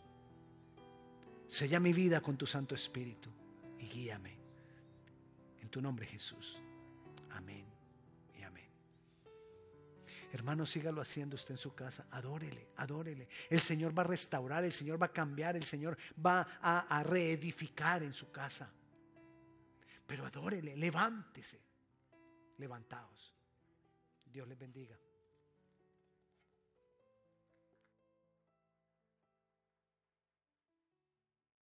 Sella 1.47 1.80
mi 1.80 1.93
vida 1.93 2.21
con 2.21 2.38
tu 2.38 2.45
Santo 2.45 2.76
Espíritu 2.76 3.30
y 3.80 3.88
guíame. 3.88 4.38
En 5.61 5.69
tu 5.69 5.82
nombre 5.82 6.05
Jesús. 6.05 6.59
Amén 7.32 7.65
y 8.38 8.43
amén. 8.43 8.69
Hermano, 10.32 10.67
sígalo 10.67 11.01
haciendo 11.01 11.36
usted 11.36 11.51
en 11.51 11.57
su 11.57 11.73
casa. 11.73 12.05
Adórele, 12.11 12.67
adórele. 12.78 13.28
El 13.49 13.61
Señor 13.61 13.97
va 13.97 14.03
a 14.03 14.07
restaurar, 14.07 14.63
el 14.63 14.73
Señor 14.73 15.01
va 15.01 15.07
a 15.07 15.13
cambiar, 15.13 15.55
el 15.55 15.65
Señor 15.65 15.97
va 16.23 16.47
a, 16.61 16.99
a 16.99 17.01
reedificar 17.01 18.03
en 18.03 18.13
su 18.13 18.32
casa. 18.32 18.71
Pero 20.06 20.26
adórele, 20.26 20.76
levántese. 20.76 21.62
Levantaos. 22.58 23.34
Dios 24.26 24.47
les 24.47 24.58
bendiga. 24.58 24.97